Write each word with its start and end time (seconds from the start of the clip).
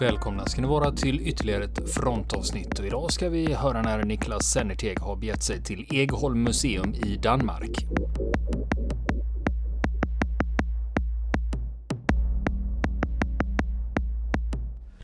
välkomna 0.00 0.46
ska 0.46 0.60
ni 0.60 0.68
vara 0.68 0.92
till 0.92 1.20
ytterligare 1.20 1.64
ett 1.64 1.94
frontavsnitt 1.94 2.78
och 2.78 2.86
idag 2.86 3.12
ska 3.12 3.28
vi 3.28 3.54
höra 3.54 3.82
när 3.82 4.04
Niklas 4.04 4.52
Sennerteg 4.52 5.00
har 5.00 5.16
begett 5.16 5.42
sig 5.42 5.62
till 5.62 5.86
Egholm 5.90 6.42
museum 6.42 6.94
i 6.94 7.16
Danmark. 7.16 7.70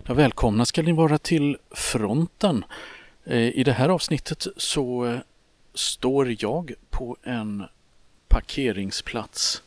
Ja, 0.05 0.15
välkomna 0.15 0.65
ska 0.65 0.83
ni 0.83 0.93
vara 0.93 1.19
till 1.19 1.57
fronten. 1.71 2.65
Eh, 3.25 3.49
I 3.59 3.65
det 3.65 3.73
här 3.73 3.89
avsnittet 3.89 4.47
så 4.57 5.07
eh, 5.07 5.19
står 5.75 6.37
jag 6.39 6.73
på 6.91 7.17
en 7.23 7.65
parkeringsplats. 8.29 9.63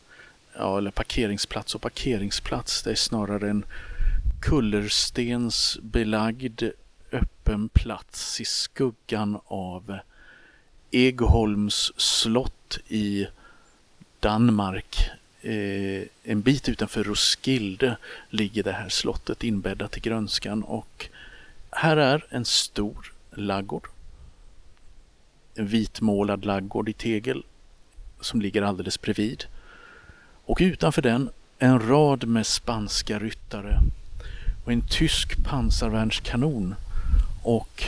Ja, 0.57 0.77
eller 0.77 0.91
parkeringsplats 0.91 1.75
och 1.75 1.81
parkeringsplats. 1.81 2.83
Det 2.83 2.91
är 2.91 2.95
snarare 2.95 3.49
en 3.49 3.65
kullerstensbelagd 4.39 6.63
öppen 7.11 7.69
plats 7.69 8.41
i 8.41 8.45
skuggan 8.45 9.39
av 9.45 9.99
Egholms 10.91 11.91
slott 11.97 12.79
i 12.87 13.27
Danmark. 14.19 15.09
Eh, 15.41 16.03
en 16.23 16.41
bit 16.41 16.69
utanför 16.69 17.03
Roskilde 17.03 17.97
ligger 18.29 18.63
det 18.63 18.71
här 18.71 18.89
slottet 18.89 19.43
inbäddat 19.43 19.97
i 19.97 19.99
grönskan 19.99 20.63
och 20.63 21.09
här 21.71 21.97
är 21.97 22.25
en 22.29 22.45
stor 22.45 23.13
laggård. 23.31 23.87
En 25.55 25.67
vitmålad 25.67 26.45
laggård 26.45 26.89
i 26.89 26.93
tegel 26.93 27.43
som 28.21 28.41
ligger 28.41 28.61
alldeles 28.61 29.01
bredvid. 29.01 29.45
Och 30.45 30.57
utanför 30.61 31.01
den 31.01 31.29
en 31.59 31.87
rad 31.87 32.27
med 32.27 32.47
spanska 32.47 33.19
ryttare 33.19 33.79
och 34.67 34.73
en 34.73 34.81
tysk 34.81 35.43
pansarvärnskanon 35.43 36.75
och 37.43 37.83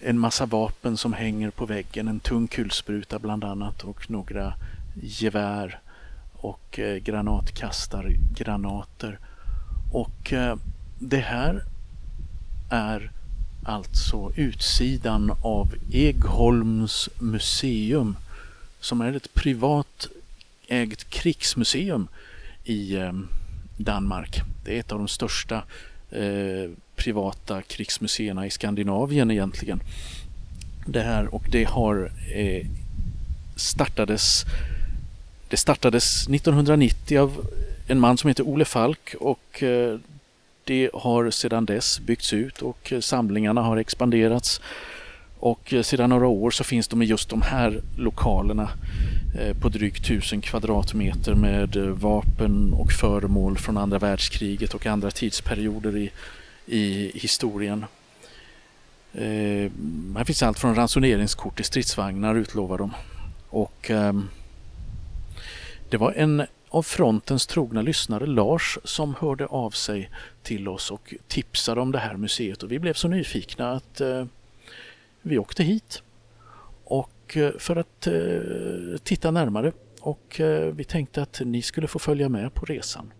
en 0.00 0.18
massa 0.18 0.46
vapen 0.46 0.96
som 0.96 1.12
hänger 1.12 1.50
på 1.50 1.66
väggen, 1.66 2.08
en 2.08 2.20
tung 2.20 2.48
kulspruta 2.48 3.18
bland 3.18 3.44
annat 3.44 3.82
och 3.82 4.10
några 4.10 4.54
gevär 5.02 5.80
och 6.32 6.78
eh, 6.78 6.96
granatkastargranater. 6.96 9.18
Och 9.92 10.32
eh, 10.32 10.56
det 10.98 11.20
här 11.20 11.62
är 12.70 13.10
alltså 13.64 14.32
utsidan 14.36 15.32
av 15.42 15.74
Egholms 15.92 17.08
museum 17.18 18.16
som 18.80 19.00
är 19.00 19.12
ett 19.12 19.34
privat 19.34 20.08
ägt 20.68 21.10
krigsmuseum 21.10 22.08
i 22.64 22.96
eh, 22.96 23.12
Danmark. 23.76 24.40
Det 24.64 24.76
är 24.76 24.80
ett 24.80 24.92
av 24.92 24.98
de 24.98 25.08
största 25.08 25.62
eh, 26.10 26.70
privata 26.96 27.62
krigsmuseerna 27.62 28.46
i 28.46 28.50
Skandinavien 28.50 29.30
egentligen. 29.30 29.80
Det 30.86 31.02
här 31.02 31.34
och 31.34 31.44
det 31.50 31.64
har 31.64 32.12
eh, 32.34 32.66
startades 33.56 34.44
det 35.48 35.56
startades 35.56 36.28
1990 36.28 37.18
av 37.18 37.46
en 37.86 38.00
man 38.00 38.18
som 38.18 38.28
heter 38.28 38.48
Ole 38.48 38.64
Falk 38.64 39.14
och 39.20 39.62
eh, 39.62 39.98
det 40.64 40.90
har 40.94 41.30
sedan 41.30 41.64
dess 41.64 42.00
byggts 42.00 42.32
ut 42.32 42.62
och 42.62 42.92
eh, 42.92 43.00
samlingarna 43.00 43.62
har 43.62 43.76
expanderats. 43.76 44.60
Och 45.38 45.72
eh, 45.72 45.82
sedan 45.82 46.10
några 46.10 46.26
år 46.26 46.50
så 46.50 46.64
finns 46.64 46.88
de 46.88 47.02
i 47.02 47.04
just 47.04 47.28
de 47.28 47.42
här 47.42 47.80
lokalerna 47.96 48.70
Eh, 49.38 49.56
på 49.56 49.68
drygt 49.68 50.04
1000 50.04 50.40
kvadratmeter 50.40 51.34
med 51.34 51.76
eh, 51.76 51.82
vapen 51.82 52.72
och 52.72 52.92
föremål 52.92 53.58
från 53.58 53.76
andra 53.76 53.98
världskriget 53.98 54.74
och 54.74 54.86
andra 54.86 55.10
tidsperioder 55.10 55.96
i, 55.96 56.10
i 56.66 57.10
historien. 57.14 57.84
Eh, 59.12 59.70
här 60.16 60.24
finns 60.24 60.42
allt 60.42 60.58
från 60.58 60.74
ransoneringskort 60.74 61.56
till 61.56 61.64
stridsvagnar 61.64 62.34
utlovar 62.34 62.78
de. 62.78 62.94
Och 63.50 63.90
eh, 63.90 64.12
det 65.90 65.96
var 65.96 66.12
en 66.12 66.46
av 66.68 66.82
frontens 66.82 67.46
trogna 67.46 67.82
lyssnare, 67.82 68.26
Lars, 68.26 68.78
som 68.84 69.14
hörde 69.20 69.46
av 69.46 69.70
sig 69.70 70.10
till 70.42 70.68
oss 70.68 70.90
och 70.90 71.14
tipsade 71.28 71.80
om 71.80 71.92
det 71.92 71.98
här 71.98 72.16
museet 72.16 72.62
och 72.62 72.72
vi 72.72 72.78
blev 72.78 72.94
så 72.94 73.08
nyfikna 73.08 73.72
att 73.72 74.00
eh, 74.00 74.24
vi 75.22 75.38
åkte 75.38 75.64
hit. 75.64 76.02
Och 77.26 77.36
eh, 77.36 77.52
för 77.58 77.76
att 77.76 78.06
eh, 78.06 78.12
titta 79.02 79.30
närmare 79.30 79.72
och 80.00 80.40
eh, 80.40 80.74
vi 80.74 80.84
tänkte 80.84 81.22
att 81.22 81.40
ni 81.44 81.62
skulle 81.62 81.88
få 81.88 81.98
följa 81.98 82.28
med 82.28 82.54
på 82.54 82.66
resan. 82.66 83.12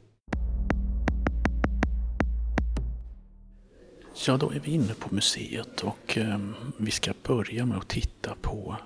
Ja, 4.26 4.36
då 4.36 4.50
är 4.50 4.60
vi 4.60 4.70
inne 4.70 4.94
på 4.94 5.14
museet 5.14 5.80
och 5.80 6.18
eh, 6.18 6.38
vi 6.78 6.90
ska 6.90 7.12
börja 7.22 7.66
med 7.66 7.78
att 7.78 7.88
titta 7.88 8.34
på 8.42 8.76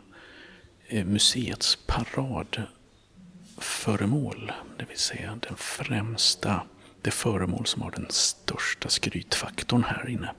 eh, 0.87 1.07
museets 1.07 1.79
paradföremål. 1.87 4.53
Det 4.79 4.85
vill 4.85 4.99
säga 4.99 5.39
den 5.49 5.57
främsta, 5.57 6.63
det 7.03 7.11
föremål 7.11 7.67
som 7.67 7.83
har 7.83 7.91
den 7.91 8.07
största 8.09 8.89
skrytfaktorn 8.89 9.85
här 9.85 10.09
inne. 10.09 10.31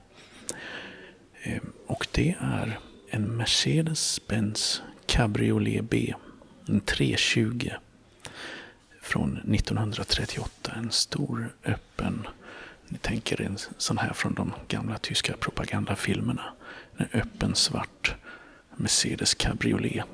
Och 1.87 2.07
det 2.11 2.35
är 2.39 2.79
en 3.13 3.37
Mercedes-Benz 3.37 4.81
Cabriolet 5.05 5.89
B. 5.89 6.13
En 6.67 6.79
320 6.79 7.69
från 9.01 9.37
1938. 9.37 10.71
En 10.77 10.91
stor 10.91 11.55
öppen, 11.65 12.27
ni 12.87 12.97
tänker 12.97 13.41
en 13.41 13.57
sån 13.77 13.97
här 13.97 14.13
från 14.13 14.33
de 14.33 14.53
gamla 14.67 14.97
tyska 14.97 15.33
propagandafilmerna. 15.39 16.43
En 16.97 17.07
öppen 17.13 17.55
svart 17.55 18.15
Mercedes 18.75 19.33
Cabriolet 19.35 20.05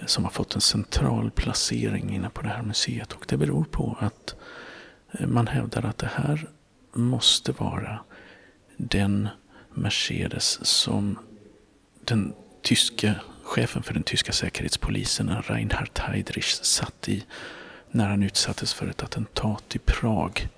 eh, 0.00 0.06
som 0.06 0.24
har 0.24 0.30
fått 0.30 0.54
en 0.54 0.60
central 0.60 1.30
placering 1.30 2.14
inne 2.14 2.30
på 2.30 2.42
det 2.42 2.48
här 2.48 2.62
museet. 2.62 3.12
Och 3.12 3.24
det 3.28 3.36
beror 3.36 3.64
på 3.64 3.96
att 4.00 4.34
eh, 5.12 5.26
man 5.26 5.46
hävdar 5.46 5.82
att 5.82 5.98
det 5.98 6.10
här 6.14 6.48
måste 6.92 7.52
vara 7.52 8.00
den 8.76 9.28
Mercedes 9.74 10.66
som 10.66 11.18
den 12.08 12.34
tyske 12.62 13.14
chefen 13.42 13.82
för 13.82 13.94
den 13.94 14.02
tyska 14.02 14.32
säkerhetspolisen, 14.32 15.42
Reinhard 15.42 15.98
Heydrich, 15.98 16.54
satt 16.62 17.08
i 17.08 17.24
när 17.90 18.08
han 18.08 18.22
utsattes 18.22 18.74
för 18.74 18.86
ett 18.86 19.02
attentat 19.02 19.76
i 19.76 19.78
Prag 19.78 20.48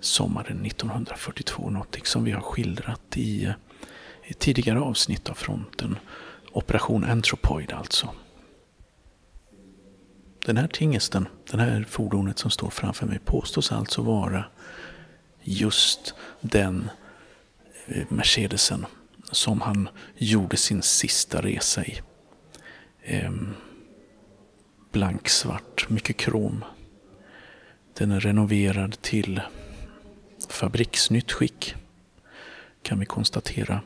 sommaren 0.00 0.66
1942. 0.66 1.70
Någonting 1.70 2.04
som 2.04 2.24
vi 2.24 2.30
har 2.30 2.40
skildrat 2.40 3.16
i, 3.16 3.54
i 4.24 4.34
tidigare 4.34 4.80
avsnitt 4.80 5.28
av 5.28 5.34
fronten. 5.34 5.98
Operation 6.52 7.04
Anthropoid 7.04 7.72
alltså. 7.72 8.10
Den 10.46 10.56
här 10.56 10.68
tingesten, 10.68 11.28
det 11.50 11.60
här 11.60 11.86
fordonet 11.88 12.38
som 12.38 12.50
står 12.50 12.70
framför 12.70 13.06
mig 13.06 13.18
påstås 13.24 13.72
alltså 13.72 14.02
vara 14.02 14.44
just 15.42 16.14
den 16.40 16.90
eh, 17.86 18.04
Mercedesen 18.08 18.86
som 19.34 19.60
han 19.60 19.88
gjorde 20.16 20.56
sin 20.56 20.82
sista 20.82 21.42
resa 21.42 21.84
i. 21.84 22.00
Ehm, 23.02 23.54
blanksvart, 24.92 25.88
mycket 25.88 26.16
krom. 26.16 26.64
Den 27.94 28.10
är 28.10 28.20
renoverad 28.20 29.02
till 29.02 29.40
fabriksnytt 30.48 31.32
skick 31.32 31.74
kan 32.82 32.98
vi 32.98 33.06
konstatera. 33.06 33.80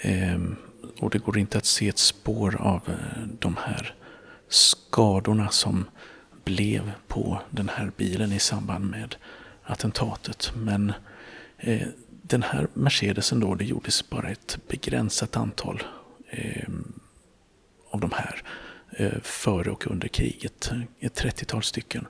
Ehm, 0.00 0.56
och 1.00 1.10
det 1.10 1.18
går 1.18 1.38
inte 1.38 1.58
att 1.58 1.66
se 1.66 1.88
ett 1.88 1.98
spår 1.98 2.56
av 2.60 2.80
eh, 2.88 3.26
de 3.38 3.56
här 3.56 3.94
skadorna 4.48 5.48
som 5.48 5.84
blev 6.44 6.92
på 7.08 7.40
den 7.50 7.68
här 7.68 7.92
bilen 7.96 8.32
i 8.32 8.38
samband 8.38 8.90
med 8.90 9.16
attentatet. 9.62 10.52
Men 10.56 10.92
eh, 11.58 11.88
den 12.26 12.42
här 12.42 12.68
Mercedesen 12.74 13.40
då, 13.40 13.54
det 13.54 13.64
gjordes 13.64 14.10
bara 14.10 14.28
ett 14.28 14.58
begränsat 14.68 15.36
antal 15.36 15.82
eh, 16.30 16.68
av 17.90 18.00
de 18.00 18.10
här 18.12 18.42
eh, 18.90 19.20
före 19.22 19.70
och 19.70 19.86
under 19.86 20.08
kriget. 20.08 20.72
Ett 21.00 21.22
30-tal 21.22 21.62
stycken. 21.62 22.06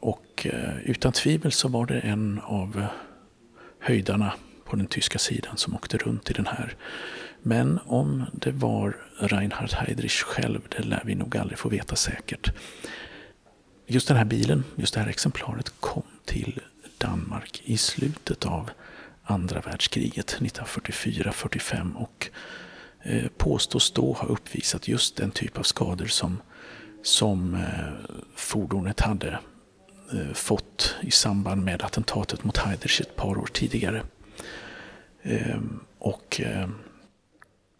Och 0.00 0.46
eh, 0.46 0.78
utan 0.84 1.12
tvivel 1.12 1.52
så 1.52 1.68
var 1.68 1.86
det 1.86 2.00
en 2.00 2.40
av 2.44 2.86
höjdarna 3.80 4.34
på 4.64 4.76
den 4.76 4.86
tyska 4.86 5.18
sidan 5.18 5.56
som 5.56 5.74
åkte 5.74 5.96
runt 5.96 6.30
i 6.30 6.32
den 6.32 6.46
här. 6.46 6.76
Men 7.42 7.78
om 7.86 8.24
det 8.32 8.50
var 8.50 8.96
Reinhard 9.18 9.72
Heydrich 9.72 10.22
själv, 10.22 10.60
det 10.68 10.82
lär 10.82 11.02
vi 11.04 11.14
nog 11.14 11.36
aldrig 11.36 11.58
få 11.58 11.68
veta 11.68 11.96
säkert. 11.96 12.52
Just 13.86 14.08
den 14.08 14.16
här 14.16 14.24
bilen, 14.24 14.64
just 14.76 14.94
det 14.94 15.00
här 15.00 15.08
exemplaret 15.08 15.72
kom 15.80 16.02
till 16.24 16.60
Danmark 16.98 17.62
i 17.64 17.76
slutet 17.76 18.46
av 18.46 18.70
andra 19.30 19.60
världskriget 19.60 20.36
1944-45 20.40 21.94
och 21.94 22.30
eh, 23.02 23.28
påstås 23.36 23.90
då 23.90 24.12
ha 24.12 24.28
uppvisat 24.28 24.88
just 24.88 25.16
den 25.16 25.30
typ 25.30 25.58
av 25.58 25.62
skador 25.62 26.06
som, 26.06 26.42
som 27.02 27.54
eh, 27.54 28.16
fordonet 28.34 29.00
hade 29.00 29.38
eh, 30.12 30.32
fått 30.34 30.94
i 31.00 31.10
samband 31.10 31.64
med 31.64 31.82
attentatet 31.82 32.44
mot 32.44 32.56
Heidrich 32.56 33.00
ett 33.00 33.16
par 33.16 33.38
år 33.38 33.48
tidigare. 33.52 34.02
Ehm, 35.22 35.80
och 35.98 36.40
ehm, 36.44 36.74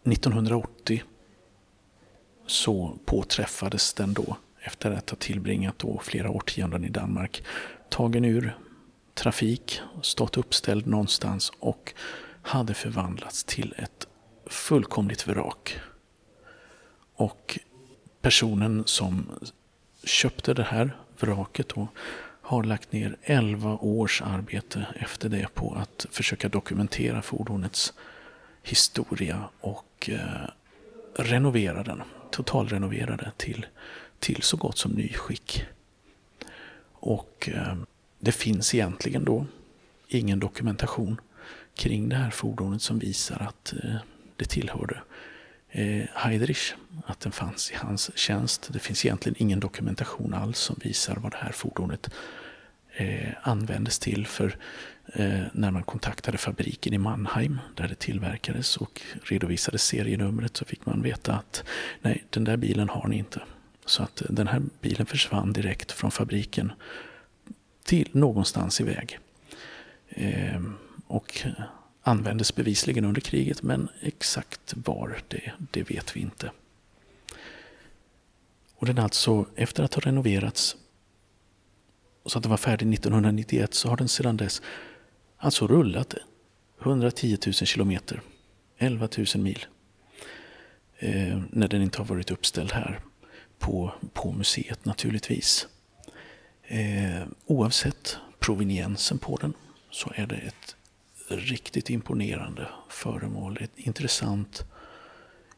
1980 0.04 1.02
så 2.46 2.98
påträffades 3.04 3.94
den 3.94 4.14
då 4.14 4.36
efter 4.60 4.90
att 4.90 5.10
ha 5.10 5.16
tillbringat 5.16 5.78
då 5.78 6.00
flera 6.04 6.30
årtionden 6.30 6.84
i 6.84 6.88
Danmark. 6.88 7.42
Tagen 7.88 8.24
ur 8.24 8.56
trafik, 9.18 9.80
stått 10.02 10.36
uppställd 10.36 10.86
någonstans 10.86 11.52
och 11.58 11.94
hade 12.42 12.74
förvandlats 12.74 13.44
till 13.44 13.74
ett 13.78 14.06
fullkomligt 14.46 15.26
vrak. 15.26 15.80
Och 17.14 17.58
personen 18.20 18.82
som 18.86 19.30
köpte 20.04 20.54
det 20.54 20.62
här 20.62 20.96
vraket 21.18 21.68
då, 21.68 21.88
har 22.42 22.62
lagt 22.62 22.92
ner 22.92 23.16
11 23.22 23.78
års 23.80 24.22
arbete 24.22 24.86
efter 24.94 25.28
det 25.28 25.54
på 25.54 25.74
att 25.74 26.06
försöka 26.10 26.48
dokumentera 26.48 27.22
fordonets 27.22 27.92
historia 28.62 29.48
och 29.60 30.10
eh, 30.12 30.50
renovera 31.14 31.82
den, 31.82 32.02
totalrenovera 32.30 33.16
det 33.16 33.32
till, 33.36 33.66
till 34.18 34.42
så 34.42 34.56
gott 34.56 34.78
som 34.78 34.92
nyskick. 34.92 35.64
Och 36.92 37.48
eh, 37.54 37.74
det 38.18 38.32
finns 38.32 38.74
egentligen 38.74 39.24
då 39.24 39.46
ingen 40.08 40.40
dokumentation 40.40 41.20
kring 41.74 42.08
det 42.08 42.16
här 42.16 42.30
fordonet 42.30 42.82
som 42.82 42.98
visar 42.98 43.42
att 43.48 43.72
eh, 43.72 43.96
det 44.36 44.44
tillhörde 44.44 45.00
eh, 45.70 46.04
Heidrich, 46.14 46.74
att 47.06 47.20
den 47.20 47.32
fanns 47.32 47.70
i 47.70 47.74
hans 47.74 48.18
tjänst. 48.18 48.68
Det 48.72 48.78
finns 48.78 49.06
egentligen 49.06 49.36
ingen 49.38 49.60
dokumentation 49.60 50.34
alls 50.34 50.58
som 50.58 50.76
visar 50.84 51.16
vad 51.16 51.32
det 51.32 51.38
här 51.38 51.52
fordonet 51.52 52.10
eh, 52.96 53.32
användes 53.42 53.98
till. 53.98 54.26
För 54.26 54.56
när 55.52 55.70
man 55.70 55.82
kontaktade 55.82 56.38
fabriken 56.38 56.94
i 56.94 56.98
Mannheim 56.98 57.60
där 57.76 57.88
det 57.88 57.94
tillverkades 57.94 58.76
och 58.76 59.02
redovisade 59.22 59.78
serienumret 59.78 60.56
så 60.56 60.64
fick 60.64 60.86
man 60.86 61.02
veta 61.02 61.32
att 61.32 61.64
nej, 62.02 62.24
den 62.30 62.44
där 62.44 62.56
bilen 62.56 62.88
har 62.88 63.08
ni 63.08 63.18
inte. 63.18 63.42
Så 63.86 64.02
att 64.02 64.22
den 64.30 64.48
här 64.48 64.62
bilen 64.80 65.06
försvann 65.06 65.52
direkt 65.52 65.92
från 65.92 66.10
fabriken 66.10 66.72
till 67.88 68.08
någonstans 68.12 68.80
iväg. 68.80 69.18
Eh, 70.08 70.62
och 71.06 71.40
användes 72.02 72.54
bevisligen 72.54 73.04
under 73.04 73.20
kriget 73.20 73.62
men 73.62 73.88
exakt 74.00 74.74
var 74.76 75.20
det, 75.28 75.52
det 75.70 75.90
vet 75.90 76.16
vi 76.16 76.20
inte. 76.20 76.50
Och 78.74 78.86
den 78.86 78.98
alltså, 78.98 79.46
efter 79.56 79.82
att 79.82 79.94
ha 79.94 80.00
renoverats 80.00 80.76
så 82.26 82.38
att 82.38 82.42
den 82.42 82.50
var 82.50 82.56
färdig 82.56 82.94
1991 82.94 83.74
så 83.74 83.88
har 83.88 83.96
den 83.96 84.08
sedan 84.08 84.36
dess 84.36 84.62
alltså 85.36 85.66
rullat 85.66 86.14
110 86.82 87.38
000 87.46 87.52
kilometer, 87.54 88.20
11 88.78 89.08
000 89.34 89.44
mil. 89.44 89.66
Eh, 90.98 91.42
när 91.50 91.68
den 91.68 91.82
inte 91.82 91.98
har 91.98 92.04
varit 92.04 92.30
uppställd 92.30 92.72
här 92.72 93.00
på, 93.58 93.92
på 94.12 94.32
museet 94.32 94.84
naturligtvis. 94.84 95.66
Eh, 96.70 97.22
oavsett 97.46 98.16
proveniensen 98.38 99.18
på 99.18 99.36
den 99.36 99.52
så 99.90 100.12
är 100.14 100.26
det 100.26 100.36
ett 100.36 100.76
riktigt 101.28 101.90
imponerande 101.90 102.68
föremål. 102.88 103.58
Ett 103.60 103.78
intressant, 103.78 104.64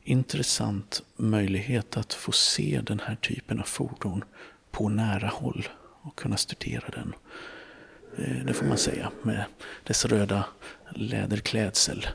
intressant 0.02 1.02
möjlighet 1.16 1.96
att 1.96 2.14
få 2.14 2.32
se 2.32 2.80
den 2.84 3.00
här 3.00 3.16
typen 3.16 3.60
av 3.60 3.64
fordon 3.64 4.24
på 4.70 4.88
nära 4.88 5.28
håll 5.28 5.68
och 6.02 6.16
kunna 6.18 6.36
studera 6.36 6.88
den. 6.88 7.14
Eh, 8.18 8.44
det 8.44 8.54
får 8.54 8.66
man 8.66 8.78
säga 8.78 9.10
med 9.22 9.44
dess 9.84 10.04
röda 10.04 10.44
läderklädsel 10.90 12.06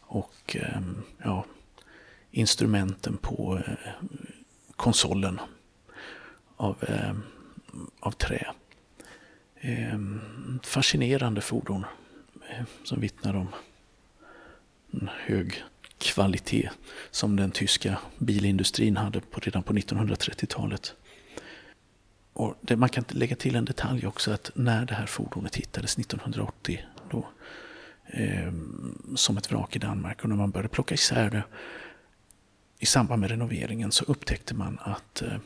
och 0.00 0.56
eh, 0.56 0.80
ja, 1.24 1.44
instrumenten 2.30 3.16
på 3.16 3.62
eh, 3.66 3.90
konsolen 4.76 5.40
av, 6.56 6.84
eh, 6.84 7.14
av 8.00 8.12
trä. 8.12 8.46
Ehm, 9.60 10.20
fascinerande 10.62 11.40
fordon 11.40 11.84
Eh, 12.48 12.64
som 12.84 13.00
vittnar 13.00 13.36
om 13.36 13.48
en 14.90 15.10
hög 15.26 15.64
kvalitet 15.98 16.70
som 17.10 17.36
den 17.36 17.50
tyska 17.50 17.98
bilindustrin 18.18 18.96
hade 18.96 19.20
på, 19.20 19.40
redan 19.40 19.62
på 19.62 19.72
1930-talet. 19.72 20.94
Och 22.32 22.54
det, 22.60 22.76
man 22.76 22.88
kan 22.88 23.04
lägga 23.08 23.36
till 23.36 23.56
en 23.56 23.64
detalj 23.64 24.06
också 24.06 24.30
att 24.30 24.50
när 24.54 24.86
det 24.86 24.94
här 24.94 25.06
fordonet 25.06 25.56
hittades 25.56 25.98
1980 25.98 26.80
då, 27.10 27.28
eh, 28.06 28.52
som 29.16 29.36
ett 29.38 29.50
vrak 29.50 29.76
i 29.76 29.78
Danmark 29.78 30.22
och 30.22 30.28
när 30.28 30.36
man 30.36 30.50
började 30.50 30.68
plocka 30.68 30.94
isär 30.94 31.30
det 31.30 31.42
i 32.78 32.86
samband 32.86 33.20
med 33.20 33.30
renoveringen 33.30 33.92
så 33.92 34.04
upptäckte 34.04 34.54
man 34.54 34.78
att 34.82 35.22
eh, 35.22 35.38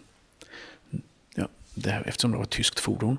det 1.74 2.02
eftersom 2.06 2.30
det 2.30 2.36
var 2.36 2.44
ett 2.44 2.50
tyskt 2.50 2.80
fordon 2.80 3.18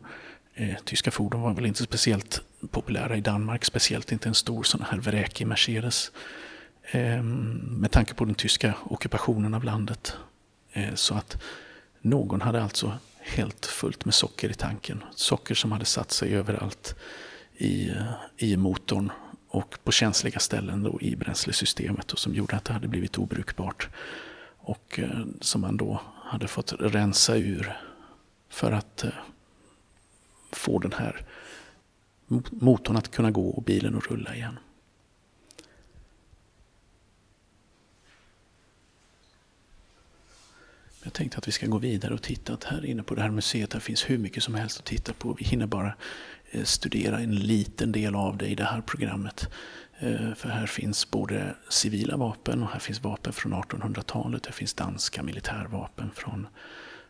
Eh, 0.55 0.75
tyska 0.85 1.11
fordon 1.11 1.41
var 1.41 1.53
väl 1.53 1.65
inte 1.65 1.83
speciellt 1.83 2.41
populära 2.71 3.17
i 3.17 3.21
Danmark, 3.21 3.65
speciellt 3.65 4.11
inte 4.11 4.29
en 4.29 4.35
stor 4.35 4.63
sån 4.63 4.81
här 4.81 4.97
vräkig 4.97 5.47
Mercedes. 5.47 6.11
Eh, 6.91 7.23
med 7.23 7.91
tanke 7.91 8.13
på 8.13 8.25
den 8.25 8.35
tyska 8.35 8.73
ockupationen 8.85 9.53
av 9.53 9.63
landet. 9.63 10.17
Eh, 10.71 10.93
så 10.93 11.15
att 11.15 11.41
någon 12.01 12.41
hade 12.41 12.63
alltså 12.63 12.97
helt 13.19 13.65
fullt 13.65 14.05
med 14.05 14.13
socker 14.13 14.49
i 14.49 14.53
tanken. 14.53 15.03
Socker 15.15 15.55
som 15.55 15.71
hade 15.71 15.85
satt 15.85 16.11
sig 16.11 16.35
överallt 16.35 16.95
i, 17.57 17.91
i 18.37 18.57
motorn 18.57 19.11
och 19.49 19.77
på 19.83 19.91
känsliga 19.91 20.39
ställen 20.39 20.83
då 20.83 21.01
i 21.01 21.15
bränslesystemet 21.15 22.11
och 22.11 22.19
som 22.19 22.33
gjorde 22.33 22.55
att 22.55 22.65
det 22.65 22.73
hade 22.73 22.87
blivit 22.87 23.17
obrukbart. 23.17 23.89
Och 24.57 24.99
eh, 24.99 25.25
som 25.41 25.61
man 25.61 25.77
då 25.77 26.01
hade 26.23 26.47
fått 26.47 26.73
rensa 26.79 27.35
ur 27.35 27.77
för 28.53 28.71
att 28.71 29.03
eh, 29.03 29.11
få 30.51 30.79
den 30.79 30.93
här 30.93 31.25
motorn 32.51 32.97
att 32.97 33.11
kunna 33.11 33.31
gå 33.31 33.49
och 33.49 33.63
bilen 33.63 33.97
att 33.97 34.07
rulla 34.07 34.35
igen. 34.35 34.59
Jag 41.03 41.13
tänkte 41.13 41.37
att 41.37 41.47
vi 41.47 41.51
ska 41.51 41.67
gå 41.67 41.77
vidare 41.77 42.13
och 42.13 42.21
titta 42.21 42.53
att 42.53 42.63
här 42.63 42.85
inne 42.85 43.03
på 43.03 43.15
det 43.15 43.21
här 43.21 43.29
museet 43.29 43.73
här 43.73 43.79
finns 43.79 44.09
hur 44.09 44.17
mycket 44.17 44.43
som 44.43 44.55
helst 44.55 44.79
att 44.79 44.85
titta 44.85 45.13
på. 45.13 45.33
Vi 45.33 45.45
hinner 45.45 45.67
bara 45.67 45.95
eh, 46.51 46.63
studera 46.63 47.19
en 47.19 47.35
liten 47.35 47.91
del 47.91 48.15
av 48.15 48.37
det 48.37 48.47
i 48.47 48.55
det 48.55 48.63
här 48.63 48.81
programmet. 48.81 49.49
Eh, 49.99 50.33
för 50.33 50.49
här 50.49 50.65
finns 50.65 51.11
både 51.11 51.55
civila 51.69 52.17
vapen 52.17 52.63
och 52.63 52.69
här 52.69 52.79
finns 52.79 53.03
vapen 53.03 53.33
från 53.33 53.53
1800-talet. 53.53 54.43
Det 54.43 54.51
finns 54.51 54.73
danska 54.73 55.23
militärvapen 55.23 56.11
från 56.15 56.47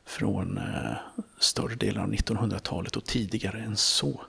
från 0.06 0.58
eh, 0.58 0.96
större 1.40 1.76
delen 1.76 2.04
av 2.04 2.14
1900-talet 2.14 2.96
och 2.96 3.06
tidigare 3.06 3.60
än 3.60 3.78
så. 3.78 4.22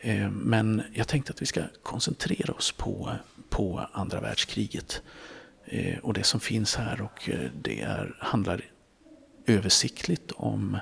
Eh, 0.00 0.30
men 0.30 0.82
jag 0.92 1.08
tänkte 1.08 1.32
att 1.32 1.42
vi 1.42 1.46
ska 1.46 1.62
koncentrera 1.82 2.52
oss 2.52 2.72
på, 2.72 3.12
på 3.48 3.86
andra 3.92 4.20
världskriget 4.20 5.02
eh, 5.64 5.98
och 5.98 6.14
det 6.14 6.24
som 6.24 6.40
finns 6.40 6.76
här 6.76 7.00
och 7.00 7.30
eh, 7.30 7.50
det 7.62 7.80
är, 7.80 8.16
handlar 8.18 8.64
översiktligt 9.46 10.32
om 10.32 10.78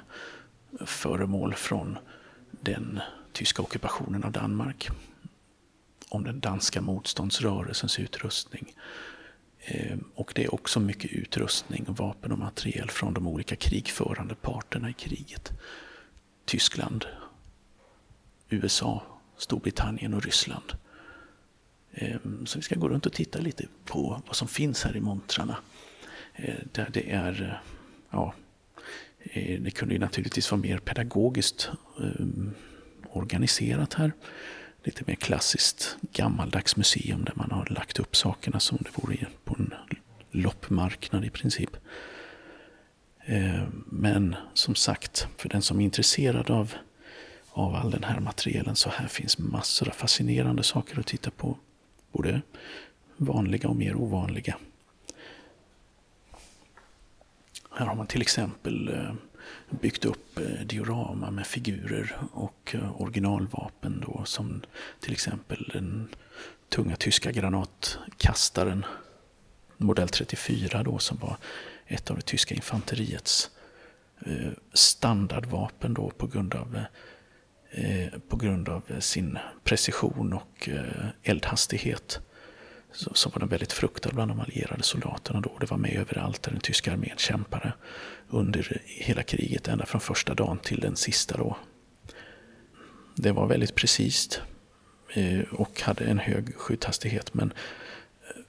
föremål 0.87 1.55
från 1.55 1.99
den 2.51 3.01
tyska 3.33 3.63
ockupationen 3.63 4.25
av 4.25 4.33
Danmark. 4.33 4.89
Om 6.09 6.25
den 6.25 6.41
danska 6.41 6.81
motståndsrörelsens 6.81 7.99
utrustning 7.99 8.75
Ehm, 9.67 10.05
och 10.15 10.33
det 10.35 10.45
är 10.45 10.55
också 10.55 10.81
mycket 10.81 11.13
utrustning, 11.13 11.85
vapen 11.89 12.33
och 12.33 12.39
materiel 12.39 12.91
från 12.91 13.15
de 13.15 13.27
olika 13.27 13.57
krigförande 13.57 14.35
parterna 14.35 14.91
i 14.91 14.93
kriget. 14.93 15.53
Tyskland, 16.45 17.07
USA, 18.49 19.03
Storbritannien 19.37 20.15
och 20.15 20.25
Ryssland. 20.25 20.73
Ehm, 21.93 22.47
så 22.47 22.59
vi 22.59 22.63
ska 22.63 22.75
gå 22.75 22.89
runt 22.89 23.07
och 23.07 23.13
titta 23.13 23.39
lite 23.39 23.67
på 23.85 24.23
vad 24.27 24.37
som 24.37 24.49
finns 24.49 24.85
här 24.85 24.97
i 24.97 25.01
montrarna. 25.01 25.59
Ehm, 26.35 26.69
där 26.73 26.89
det 26.93 27.13
är, 27.13 27.63
ja, 28.11 28.35
eh, 29.23 29.61
det 29.61 29.71
kunde 29.71 29.95
ju 29.95 30.01
naturligtvis 30.01 30.51
vara 30.51 30.61
mer 30.61 30.79
pedagogiskt 30.79 31.71
organiserat 33.13 33.95
här 33.95 34.13
lite 34.87 35.02
mer 35.07 35.14
klassiskt 35.14 35.97
gammaldags 36.12 36.76
museum 36.76 37.25
där 37.25 37.33
man 37.37 37.50
har 37.50 37.66
lagt 37.71 37.99
upp 37.99 38.16
sakerna 38.16 38.61
som 38.61 38.78
det 38.81 39.02
vore 39.02 39.26
på 39.45 39.57
en 39.59 39.75
loppmarknad 40.31 41.25
i 41.25 41.31
princip. 41.31 41.76
Eh, 43.25 43.62
men 43.87 44.37
som 44.55 44.75
sagt, 44.75 45.28
för 45.37 45.49
den 45.49 45.62
som 45.62 45.81
är 45.81 45.85
intresserad 45.85 46.50
av, 46.50 46.75
av 47.50 47.75
all 47.75 47.90
den 47.90 48.05
här 48.05 48.21
materialen 48.21 48.76
så 48.76 48.90
här 48.90 49.07
finns 49.07 49.38
massor 49.38 49.88
av 49.88 49.93
fascinerande 49.93 50.62
saker 50.62 51.00
att 51.00 51.07
titta 51.07 51.31
på. 51.31 51.59
Både 52.12 52.40
vanliga 53.16 53.69
och 53.69 53.76
mer 53.76 53.97
ovanliga. 53.97 54.59
Här 57.71 57.87
har 57.87 57.95
man 57.95 58.07
till 58.07 58.23
exempel 58.23 58.88
eh, 58.88 59.14
byggt 59.71 60.05
upp 60.05 60.38
eh, 60.38 60.67
diorama 60.67 61.31
med 61.31 61.47
figurer 61.47 62.17
och 62.33 62.75
eh, 62.75 63.00
originalvapen 63.00 64.05
då 64.07 64.25
som 64.25 64.62
till 65.00 65.12
exempel 65.12 65.71
den 65.73 66.09
tunga 66.69 66.97
tyska 66.97 67.33
granatkastaren 67.33 68.85
modell 69.76 70.09
34 70.09 70.83
då 70.83 70.99
som 70.99 71.19
var 71.19 71.37
ett 71.87 72.11
av 72.11 72.17
det 72.17 72.23
tyska 72.23 72.55
infanteriets 72.55 73.50
eh, 74.26 74.53
standardvapen 74.73 75.95
då 75.95 76.11
på 76.11 76.26
grund 76.26 76.55
av 76.55 76.81
på 78.29 78.37
grund 78.37 78.69
av 78.69 79.00
sin 79.00 79.38
precision 79.65 80.33
och 80.33 80.69
eldhastighet 81.23 82.21
så, 82.93 83.14
så 83.14 83.28
var 83.28 83.38
den 83.40 83.49
väldigt 83.49 83.73
fruktad 83.73 84.11
bland 84.12 84.31
de 84.31 84.40
allierade 84.40 84.83
soldaterna 84.83 85.40
då. 85.40 85.57
Det 85.61 85.71
var 85.71 85.78
med 85.78 85.97
överallt 85.97 86.43
där 86.43 86.52
den 86.52 86.61
tyska 86.61 86.93
armén 86.93 87.16
kämpade 87.16 87.73
under 88.28 88.83
hela 88.85 89.23
kriget, 89.23 89.69
ända 89.69 89.87
från 89.87 90.00
första 90.00 90.35
dagen 90.35 90.59
till 90.59 90.81
den 90.81 90.97
sista 90.97 91.37
då. 91.37 91.57
Det 93.14 93.33
var 93.33 93.47
väldigt 93.47 93.75
precis 93.75 94.40
eh, 95.14 95.40
och 95.52 95.81
hade 95.81 96.05
en 96.05 96.19
hög 96.19 96.55
skjuthastighet 96.57 97.35
men 97.35 97.52
eh, 97.52 98.43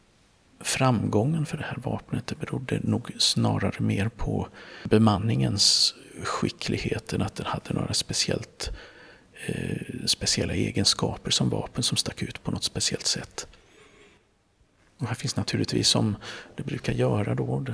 framgången 0.60 1.46
för 1.46 1.58
det 1.58 1.63
här 1.63 1.77
vapnet 1.77 2.27
det 2.27 2.36
berodde 2.36 2.79
nog 2.84 3.12
snarare 3.17 3.79
mer 3.79 4.10
på 4.10 4.48
bemanningens 4.84 5.96
skicklighet 6.24 7.13
än 7.13 7.22
att 7.22 7.36
den 7.36 7.46
hade 7.46 7.74
några 7.74 7.94
speciellt 7.94 8.70
eh, 9.46 10.06
speciella 10.06 10.53
egenskaper 10.53 11.32
som 11.32 11.50
vapen 11.50 11.84
som 11.84 11.98
stack 11.98 12.22
ut 12.22 12.44
på 12.44 12.51
något 12.51 12.63
speciellt 12.63 13.06
sätt. 13.06 13.48
Och 14.98 15.08
här 15.08 15.16
finns 15.16 15.36
naturligtvis 15.36 15.88
som 15.88 16.16
det 16.56 16.63
brukar 16.63 16.94
göra 16.94 17.36
då, 17.36 17.66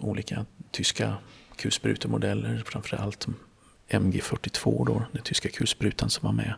olika 0.00 0.46
tyska 0.70 1.14
kulsprutemodeller, 1.56 2.62
framförallt 2.66 3.26
MG42 3.88 4.86
då, 4.86 5.02
den 5.12 5.22
tyska 5.22 5.48
kulsprutan 5.48 6.10
som 6.10 6.26
var 6.26 6.32
med. 6.32 6.54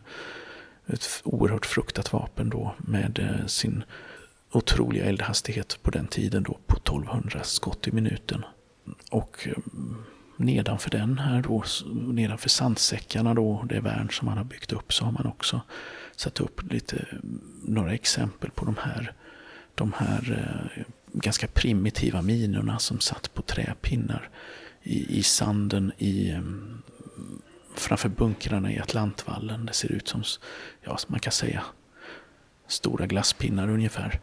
Ett 0.87 1.21
oerhört 1.23 1.65
fruktat 1.65 2.13
vapen 2.13 2.49
då 2.49 2.75
med 2.77 3.19
eh, 3.19 3.45
sin 3.45 3.83
otroliga 4.51 5.05
eldhastighet 5.05 5.79
på 5.81 5.91
den 5.91 6.07
tiden 6.07 6.43
då 6.43 6.57
på 6.67 6.77
1200 6.77 7.43
skott 7.43 7.87
i 7.87 7.91
minuten. 7.91 8.45
Och 9.11 9.47
eh, 9.47 9.57
nedanför 10.35 10.89
den 10.89 11.17
här 11.17 11.41
då, 11.41 11.63
nedanför 12.13 12.49
sandsäckarna 12.49 13.33
då, 13.33 13.65
det 13.69 13.79
värn 13.79 14.09
som 14.11 14.25
man 14.25 14.37
har 14.37 14.45
byggt 14.45 14.73
upp, 14.73 14.93
så 14.93 15.05
har 15.05 15.11
man 15.11 15.25
också 15.25 15.61
satt 16.15 16.39
upp 16.39 16.71
lite, 16.71 16.97
eh, 16.97 17.17
några 17.65 17.93
exempel 17.93 18.51
på 18.51 18.65
de 18.65 18.75
här 18.81 19.13
de 19.79 19.93
här 19.97 20.45
eh, 20.77 20.83
ganska 21.13 21.47
primitiva 21.47 22.21
minorna 22.21 22.79
som 22.79 22.99
satt 22.99 23.33
på 23.33 23.41
träpinnar 23.41 24.29
i, 24.83 25.19
i 25.19 25.23
sanden 25.23 25.91
i, 25.97 26.29
eh, 26.29 26.41
framför 27.75 28.09
bunkrarna 28.09 28.71
i 28.71 28.79
Atlantvallen. 28.79 29.65
Det 29.65 29.73
ser 29.73 29.91
ut 29.91 30.07
som, 30.07 30.23
ja, 30.81 30.97
man 31.07 31.19
kan 31.19 31.31
säga, 31.31 31.63
stora 32.67 33.07
glasspinnar 33.07 33.69
ungefär. 33.69 34.19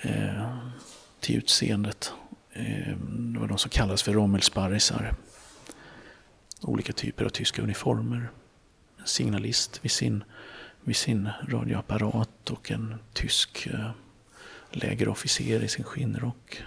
Eh, 0.00 0.56
till 1.20 1.36
utseendet. 1.36 2.12
Eh, 2.52 2.96
det 3.08 3.38
var 3.38 3.48
de 3.48 3.58
som 3.58 3.70
kallades 3.70 4.02
för 4.02 4.12
rommelsparrisar. 4.12 5.14
Olika 6.60 6.92
typer 6.92 7.24
av 7.24 7.28
tyska 7.28 7.62
uniformer. 7.62 8.30
En 8.98 9.06
signalist 9.06 9.84
vid 9.84 9.90
sin, 9.90 10.24
vid 10.84 10.96
sin 10.96 11.28
radioapparat 11.48 12.50
och 12.50 12.70
en 12.70 12.94
tysk 13.12 13.66
eh, 13.66 13.90
lägerofficer 14.70 15.62
i 15.62 15.68
sin 15.68 15.84
skinnrock 15.84 16.62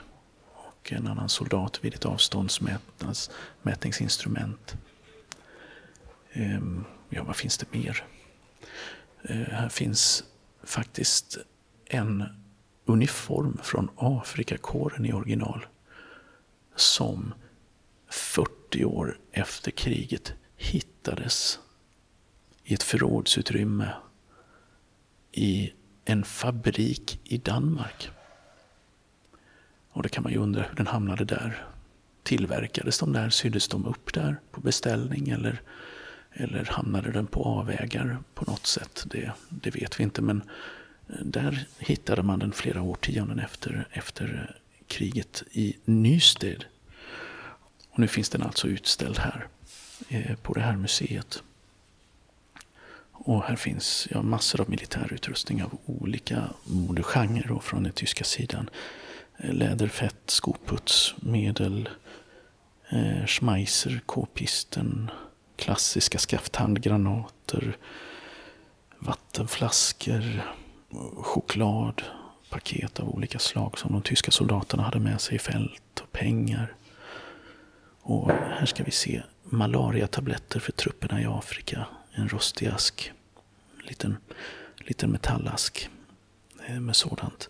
och 0.83 0.93
en 0.93 1.07
annan 1.07 1.29
soldat 1.29 1.83
vid 1.83 1.93
ett 1.93 2.05
avståndsmätningsinstrument. 2.05 4.75
Ehm, 6.33 6.86
ja, 7.10 7.24
vad 7.24 7.36
finns 7.36 7.57
det 7.57 7.74
mer? 7.74 8.05
Eh, 9.24 9.36
här 9.36 9.69
finns 9.69 10.24
faktiskt 10.63 11.38
en 11.86 12.24
uniform 12.86 13.60
från 13.63 13.89
Afrikakåren 13.95 15.05
i 15.05 15.13
original 15.13 15.65
som 16.75 17.33
40 18.10 18.86
år 18.86 19.19
efter 19.31 19.72
kriget 19.72 20.33
hittades 20.55 21.60
i 22.63 22.74
ett 22.74 22.83
förrådsutrymme 22.83 23.89
i 25.31 25.74
en 26.05 26.24
fabrik 26.24 27.19
i 27.24 27.38
Danmark. 27.38 28.10
Och 29.91 30.03
det 30.03 30.10
kan 30.10 30.24
man 30.24 30.31
ju 30.31 30.38
undra 30.38 30.62
hur 30.62 30.75
den 30.75 30.88
hamnade 30.88 31.25
där. 31.25 31.65
Tillverkades 32.24 33.00
de 33.00 33.13
där? 33.13 33.29
Syddes 33.29 33.67
de 33.67 33.86
upp 33.86 34.13
där 34.13 34.39
på 34.51 34.62
beställning? 34.62 35.29
Eller, 35.29 35.62
eller 36.31 36.65
hamnade 36.65 37.12
den 37.12 37.27
på 37.27 37.43
avvägar 37.43 38.17
på 38.33 38.51
något 38.51 38.65
sätt? 38.65 39.03
Det, 39.05 39.31
det 39.50 39.75
vet 39.75 40.00
vi 40.00 40.03
inte. 40.03 40.22
Men 40.22 40.41
eh, 41.07 41.15
där 41.25 41.67
hittade 41.79 42.24
man 42.24 42.39
den 42.39 42.51
flera 42.51 42.81
årtionden 42.81 43.39
efter, 43.39 43.88
efter 43.91 44.50
eh, 44.50 44.55
kriget 44.88 45.43
i 45.51 45.77
Nysted. 45.86 46.65
Och 47.89 48.00
nu 48.00 48.07
finns 48.07 48.29
den 48.29 48.43
alltså 48.43 48.67
utställd 48.67 49.17
här 49.17 49.48
eh, 50.10 50.36
på 50.36 50.53
det 50.53 50.62
här 50.62 50.75
museet. 50.75 51.43
Och 53.25 53.44
här 53.44 53.56
finns 53.56 54.08
ja, 54.12 54.22
massor 54.22 54.62
av 54.62 54.70
militärutrustning 54.70 55.63
av 55.63 55.77
olika 55.86 56.50
modegenrer 56.63 57.60
från 57.60 57.84
den 57.84 57.92
tyska 57.94 58.24
sidan. 58.24 58.70
Läder, 59.38 59.53
läderfett, 59.53 60.22
skoputs, 60.25 61.15
medel, 61.18 61.89
eh, 62.89 63.25
Schmeisser, 63.25 64.01
k-pisten, 64.06 65.12
klassiska 65.56 66.18
skafthandgranater, 66.18 67.77
vattenflaskor, 69.00 70.42
choklad, 71.15 72.01
paket 72.50 73.00
av 73.00 73.10
olika 73.10 73.39
slag 73.39 73.77
som 73.77 73.92
de 73.92 74.01
tyska 74.01 74.32
soldaterna 74.32 74.84
hade 74.84 75.00
med 75.00 75.22
sig 75.22 75.36
i 75.36 75.39
fält 75.39 76.00
och 76.01 76.12
pengar. 76.12 76.75
Och 78.01 78.32
här 78.32 78.65
ska 78.65 78.84
vi 78.84 78.92
se 78.92 79.24
malariatabletter 79.44 80.60
för 80.60 80.72
trupperna 80.72 81.22
i 81.22 81.25
Afrika 81.25 81.88
en 82.13 82.29
rostig 82.29 82.67
ask. 82.67 83.12
En 83.79 83.86
liten, 83.86 84.17
liten 84.77 85.12
metallask 85.12 85.89
eh, 86.67 86.79
med 86.79 86.96
sådant. 86.96 87.50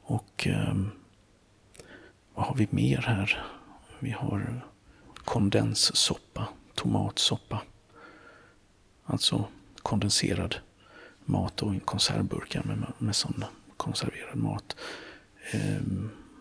Och 0.00 0.46
eh, 0.46 0.74
vad 2.34 2.46
har 2.46 2.54
vi 2.54 2.68
mer 2.70 2.98
här? 2.98 3.44
Vi 3.98 4.10
har 4.10 4.60
kondenssoppa, 5.24 6.48
tomatsoppa. 6.74 7.62
Alltså 9.04 9.48
kondenserad 9.82 10.56
mat 11.24 11.62
och 11.62 11.84
konservburkar 11.84 12.62
med, 12.62 12.92
med 12.98 13.16
sån 13.16 13.44
konserverad 13.76 14.36
mat. 14.36 14.76
Eh, 15.52 15.82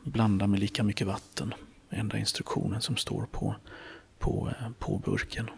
blanda 0.04 0.48
med 0.48 0.60
lika 0.60 0.84
mycket 0.84 1.08
vatten. 1.08 1.54
Enda 1.90 2.18
instruktionen 2.18 2.82
som 2.82 2.98
står 2.98 3.26
på, 3.32 3.56
på, 4.20 4.50
eh, 4.60 4.70
på 4.80 4.98
burken 4.98 5.50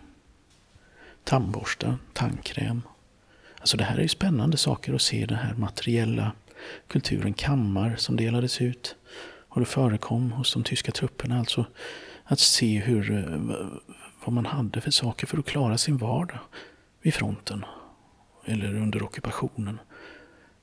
tandborstar, 1.23 1.97
tandkräm. 2.13 2.81
Alltså 3.59 3.77
det 3.77 3.83
här 3.83 3.97
är 3.97 4.01
ju 4.01 4.07
spännande 4.07 4.57
saker 4.57 4.93
att 4.93 5.01
se, 5.01 5.25
den 5.25 5.38
här 5.38 5.53
materiella 5.53 6.31
kulturen. 6.88 7.33
Kammar 7.33 7.95
som 7.95 8.15
delades 8.15 8.61
ut 8.61 8.95
och 9.49 9.59
det 9.59 9.65
förekom 9.65 10.31
hos 10.31 10.53
de 10.53 10.63
tyska 10.63 10.91
trupperna. 10.91 11.39
Alltså 11.39 11.65
att 12.23 12.39
se 12.39 12.79
hur, 12.79 13.11
eh, 13.11 13.57
vad 14.25 14.33
man 14.33 14.45
hade 14.45 14.81
för 14.81 14.91
saker 14.91 15.27
för 15.27 15.38
att 15.38 15.45
klara 15.45 15.77
sin 15.77 15.97
vardag 15.97 16.39
vid 17.01 17.13
fronten 17.13 17.65
eller 18.45 18.75
under 18.75 19.03
ockupationen. 19.03 19.79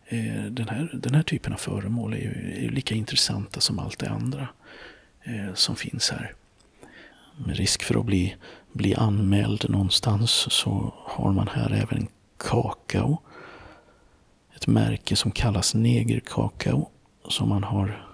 Eh, 0.06 0.44
den 0.44 0.68
här, 0.68 0.90
den 0.94 1.14
här 1.14 1.22
typen 1.22 1.52
av 1.52 1.56
föremål 1.56 2.12
är 2.12 2.18
ju, 2.18 2.64
är 2.66 2.70
lika 2.70 2.94
intressanta 2.94 3.60
som 3.60 3.78
allt 3.78 3.98
det 3.98 4.10
andra 4.10 4.48
eh, 5.22 5.54
som 5.54 5.76
finns 5.76 6.10
här. 6.10 6.32
Med 7.46 7.56
risk 7.56 7.82
för 7.82 7.98
att 8.00 8.06
bli 8.06 8.36
bli 8.76 8.94
anmäld 8.94 9.66
någonstans 9.68 10.30
så 10.30 10.94
har 10.96 11.32
man 11.32 11.48
här 11.48 11.72
även 11.72 12.08
kakao. 12.36 13.18
Ett 14.54 14.66
märke 14.66 15.16
som 15.16 15.30
kallas 15.30 15.74
negerkakao 15.74 16.88
som 17.28 17.48
man 17.48 17.64
har 17.64 18.06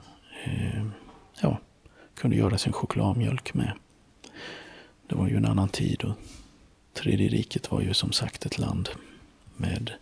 eh, 0.44 0.86
ja, 1.40 1.58
kunde 2.14 2.36
göra 2.36 2.58
sin 2.58 2.72
chokladmjölk 2.72 3.54
med. 3.54 3.72
Det 5.06 5.14
var 5.14 5.28
ju 5.28 5.36
en 5.36 5.46
annan 5.46 5.68
tid 5.68 6.04
och 6.04 6.14
Tredje 6.94 7.28
riket 7.28 7.70
var 7.70 7.80
ju 7.80 7.94
som 7.94 8.12
sagt 8.12 8.46
ett 8.46 8.58
land 8.58 8.88
med 9.56 9.92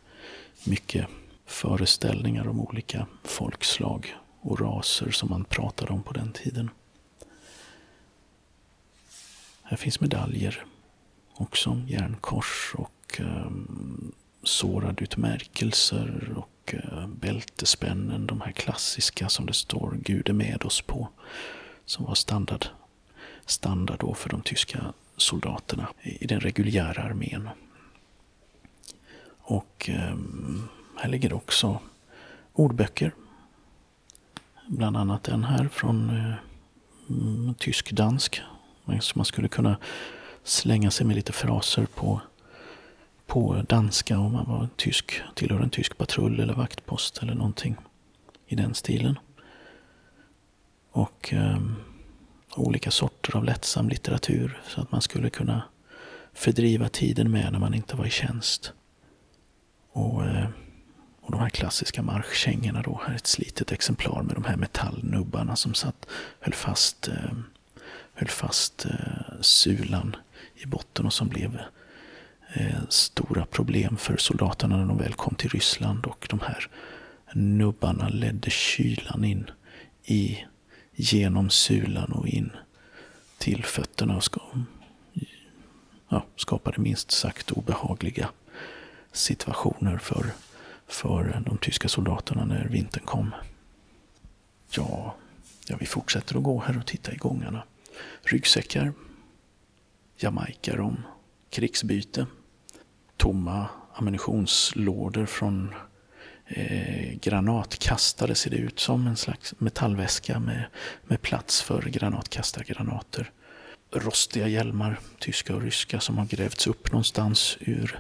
mycket 0.65 1.07
föreställningar 1.47 2.49
om 2.49 2.61
olika 2.61 3.07
folkslag 3.25 4.15
och 4.41 4.61
raser 4.61 5.11
som 5.11 5.31
man 5.31 5.45
pratade 5.45 5.93
om 5.93 6.03
på 6.03 6.13
den 6.13 6.33
tiden. 6.33 6.71
Här 9.71 9.77
finns 9.77 10.01
medaljer 10.01 10.65
också, 11.35 11.83
järnkors 11.87 12.75
och 12.75 13.21
eh, 13.21 13.51
såradutmärkelser 14.43 16.33
och 16.37 16.75
eh, 16.75 17.07
bältespännen. 17.07 18.27
De 18.27 18.41
här 18.41 18.53
klassiska 18.53 19.29
som 19.29 19.47
det 19.47 19.53
står 19.53 19.99
Gud 20.03 20.29
är 20.29 20.33
med 20.33 20.63
oss 20.65 20.81
på. 20.81 21.09
Som 21.85 22.05
var 22.05 22.15
standard, 22.15 22.67
standard 23.47 24.01
då 24.01 24.15
för 24.15 24.31
de 24.31 24.43
tyska 24.43 24.93
soldaterna 25.17 25.89
i 26.03 26.27
den 26.27 26.41
reguljära 26.41 27.03
armén. 27.03 27.49
Och 29.39 29.91
eh, 29.93 30.17
här 30.97 31.09
ligger 31.09 31.33
också 31.33 31.81
ordböcker. 32.53 33.15
Bland 34.67 34.97
annat 34.97 35.23
den 35.23 35.45
här 35.45 35.69
från 35.69 36.11
eh, 36.11 36.35
mm, 37.09 37.55
tysk-dansk. 37.55 38.43
Så 39.01 39.19
man 39.19 39.25
skulle 39.25 39.49
kunna 39.49 39.77
slänga 40.45 40.91
sig 40.91 41.07
med 41.07 41.17
lite 41.17 41.33
fraser 41.33 41.87
på, 41.95 42.21
på 43.27 43.65
danska 43.69 44.19
om 44.19 44.33
man 44.33 44.49
var 44.49 44.69
tysk, 44.77 45.21
tillhör 45.35 45.61
en 45.61 45.71
tysk 45.71 45.99
patrull 45.99 46.41
eller 46.41 46.55
vaktpost 46.55 47.19
eller 47.23 47.35
någonting 47.35 47.77
i 48.47 48.55
den 48.55 48.75
stilen. 48.75 49.19
Och 50.93 51.33
eh, 51.33 51.59
olika 52.57 52.91
sorter 52.91 53.37
av 53.37 53.45
lättsam 53.45 53.89
litteratur 53.89 54.63
så 54.69 54.81
att 54.81 54.93
man 54.93 55.03
skulle 55.03 55.31
kunna 55.31 55.63
fördriva 56.33 56.89
tiden 56.89 57.31
med 57.31 57.53
när 57.53 57.59
man 57.59 57.75
inte 57.75 57.97
var 57.97 58.07
i 58.07 58.11
tjänst. 58.11 58.73
Och, 59.93 60.25
eh, 60.25 60.49
och 61.21 61.33
de 61.33 61.41
här 61.41 61.49
klassiska 61.49 62.03
marschkängorna 62.03 62.83
då. 62.83 63.01
Här 63.05 63.13
är 63.13 63.17
ett 63.17 63.27
slitet 63.27 63.73
exemplar 63.73 64.23
med 64.23 64.35
de 64.35 64.45
här 64.45 64.57
metallnubbarna 64.57 65.57
som 65.57 65.75
satt, 65.75 66.07
höll 66.41 66.55
fast, 66.55 67.09
eh, 67.09 67.33
höll 68.21 68.29
fast 68.29 68.85
eh, 68.85 69.41
sulan 69.41 70.17
i 70.55 70.67
botten 70.67 71.07
och 71.07 71.13
som 71.13 71.29
blev 71.29 71.61
eh, 72.55 72.81
stora 72.89 73.47
problem 73.47 73.97
för 73.97 74.17
soldaterna 74.17 74.77
när 74.77 74.87
de 74.87 74.99
väl 74.99 75.15
kom 75.15 75.35
till 75.35 75.51
Ryssland. 75.51 76.07
Och 76.07 76.27
de 76.31 76.41
här 76.41 76.71
nubbarna 77.35 78.09
ledde 78.09 78.51
kylan 78.51 79.25
in 79.25 79.51
i, 80.05 80.45
genom 80.95 81.51
sulan 81.51 82.13
och 82.13 82.29
in 82.29 82.51
till 83.39 83.65
fötterna 83.65 84.17
och 84.17 84.25
ja, 86.09 86.25
skapade 86.37 86.81
minst 86.81 87.11
sagt 87.11 87.51
obehagliga 87.51 88.31
situationer 89.13 89.99
för, 89.99 90.27
för 90.87 91.43
de 91.47 91.59
tyska 91.59 91.89
soldaterna 91.89 92.45
när 92.45 92.69
vintern 92.69 93.05
kom. 93.05 93.35
Ja, 94.71 95.15
ja, 95.67 95.77
vi 95.81 95.87
fortsätter 95.87 96.37
att 96.37 96.43
gå 96.43 96.61
här 96.61 96.79
och 96.79 96.87
titta 96.87 97.13
i 97.13 97.17
gångarna. 97.17 97.63
Ryggsäckar, 98.23 98.93
jamaicarom, 100.17 101.03
krigsbyte, 101.51 102.27
tomma 103.17 103.69
ammunitionslådor 103.95 105.27
från 105.27 105.75
eh, 106.47 107.13
granatkastare 107.21 108.35
ser 108.35 108.51
det 108.51 108.57
ut 108.57 108.81
som. 108.81 109.07
En 109.07 109.17
slags 109.17 109.55
metallväska 109.59 110.39
med, 110.39 110.65
med 111.05 111.23
plats 111.23 111.63
för 111.63 111.83
granatkastargranater. 111.83 113.31
Rostiga 113.93 114.49
hjälmar, 114.49 114.99
tyska 115.19 115.55
och 115.55 115.63
ryska, 115.63 116.01
som 116.01 116.19
har 116.19 116.27
grävts 116.27 116.67
upp 116.67 116.93
någonstans 116.93 117.59
ur 117.61 117.99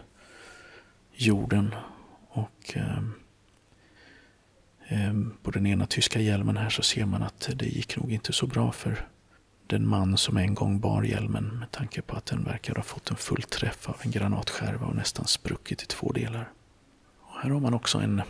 jorden. 1.12 1.75
Och 2.28 2.75
eh, 2.75 2.99
eh, 4.88 5.14
på 5.42 5.50
den 5.50 5.66
ena 5.66 5.87
tyska 5.87 6.21
hjälmen 6.21 6.57
här 6.57 6.71
så 6.71 6.83
ser 6.83 7.04
man 7.04 7.23
att 7.23 7.50
det 7.54 7.66
gick 7.66 7.97
nog 7.97 8.12
inte 8.12 8.33
så 8.33 8.47
bra 8.47 8.73
för 8.73 9.07
den 9.71 9.89
man 9.89 10.17
som 10.17 10.37
en 10.37 10.55
gång 10.55 10.81
bar 10.81 11.03
hjälmen 11.03 11.45
med 11.45 11.71
tanke 11.71 12.03
på 12.03 12.17
att 12.17 12.27
den 12.27 12.45
verkar 12.45 12.75
ha 12.75 12.83
fått 12.83 13.11
en 13.11 13.17
full 13.17 13.43
träff 13.43 13.89
av 13.89 13.97
en 14.00 14.11
granatskärva 14.11 14.87
och 14.87 14.97
nästan 14.97 15.27
spruckit 15.27 15.83
i 15.83 15.87
två 15.87 16.12
delar. 16.12 16.49
Och 17.21 17.41
här 17.41 17.50
har 17.50 17.61
man 17.61 17.75
också 17.75 17.99
en 17.99 18.23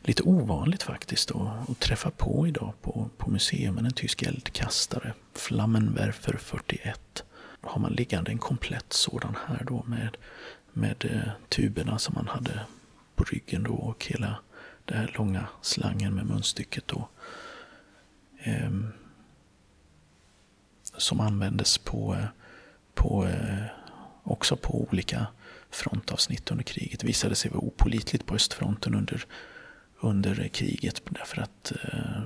lite 0.00 0.22
ovanligt 0.22 0.82
faktiskt 0.82 1.30
att, 1.30 1.70
att 1.70 1.80
träffa 1.80 2.10
på 2.10 2.46
idag 2.46 2.72
på, 2.82 3.08
på 3.16 3.30
museum. 3.30 3.78
En 3.78 3.92
tysk 3.92 4.22
eldkastare, 4.22 5.12
Flammenwerfer 5.34 6.36
41. 6.36 7.24
Då 7.60 7.68
har 7.68 7.80
man 7.80 7.92
liggande 7.92 8.30
en 8.30 8.38
komplett 8.38 8.92
sådan 8.92 9.36
här 9.46 9.64
då 9.64 9.84
med 9.86 10.16
med 10.72 11.04
eh, 11.04 11.32
tuberna 11.48 11.98
som 11.98 12.14
man 12.14 12.28
hade 12.28 12.60
på 13.14 13.24
ryggen 13.24 13.62
då 13.62 13.74
och 13.74 14.06
hela 14.06 14.38
den 14.84 14.98
här 14.98 15.14
långa 15.18 15.46
slangen 15.62 16.14
med 16.14 16.26
munstycket 16.26 16.88
då. 16.88 17.08
Eh, 18.38 18.70
som 21.02 21.20
användes 21.20 21.78
på, 21.78 22.14
eh, 22.14 22.24
på, 22.94 23.26
eh, 23.26 23.64
också 24.22 24.56
på 24.56 24.80
olika 24.90 25.26
frontavsnitt 25.70 26.50
under 26.50 26.64
kriget. 26.64 27.00
Det 27.00 27.06
visade 27.06 27.34
sig 27.34 27.50
vara 27.50 27.60
opolitligt 27.60 28.26
på 28.26 28.34
östfronten 28.34 28.94
under, 28.94 29.24
under 30.00 30.48
kriget 30.48 31.02
därför 31.10 31.42
att 31.42 31.72
eh, 31.82 32.22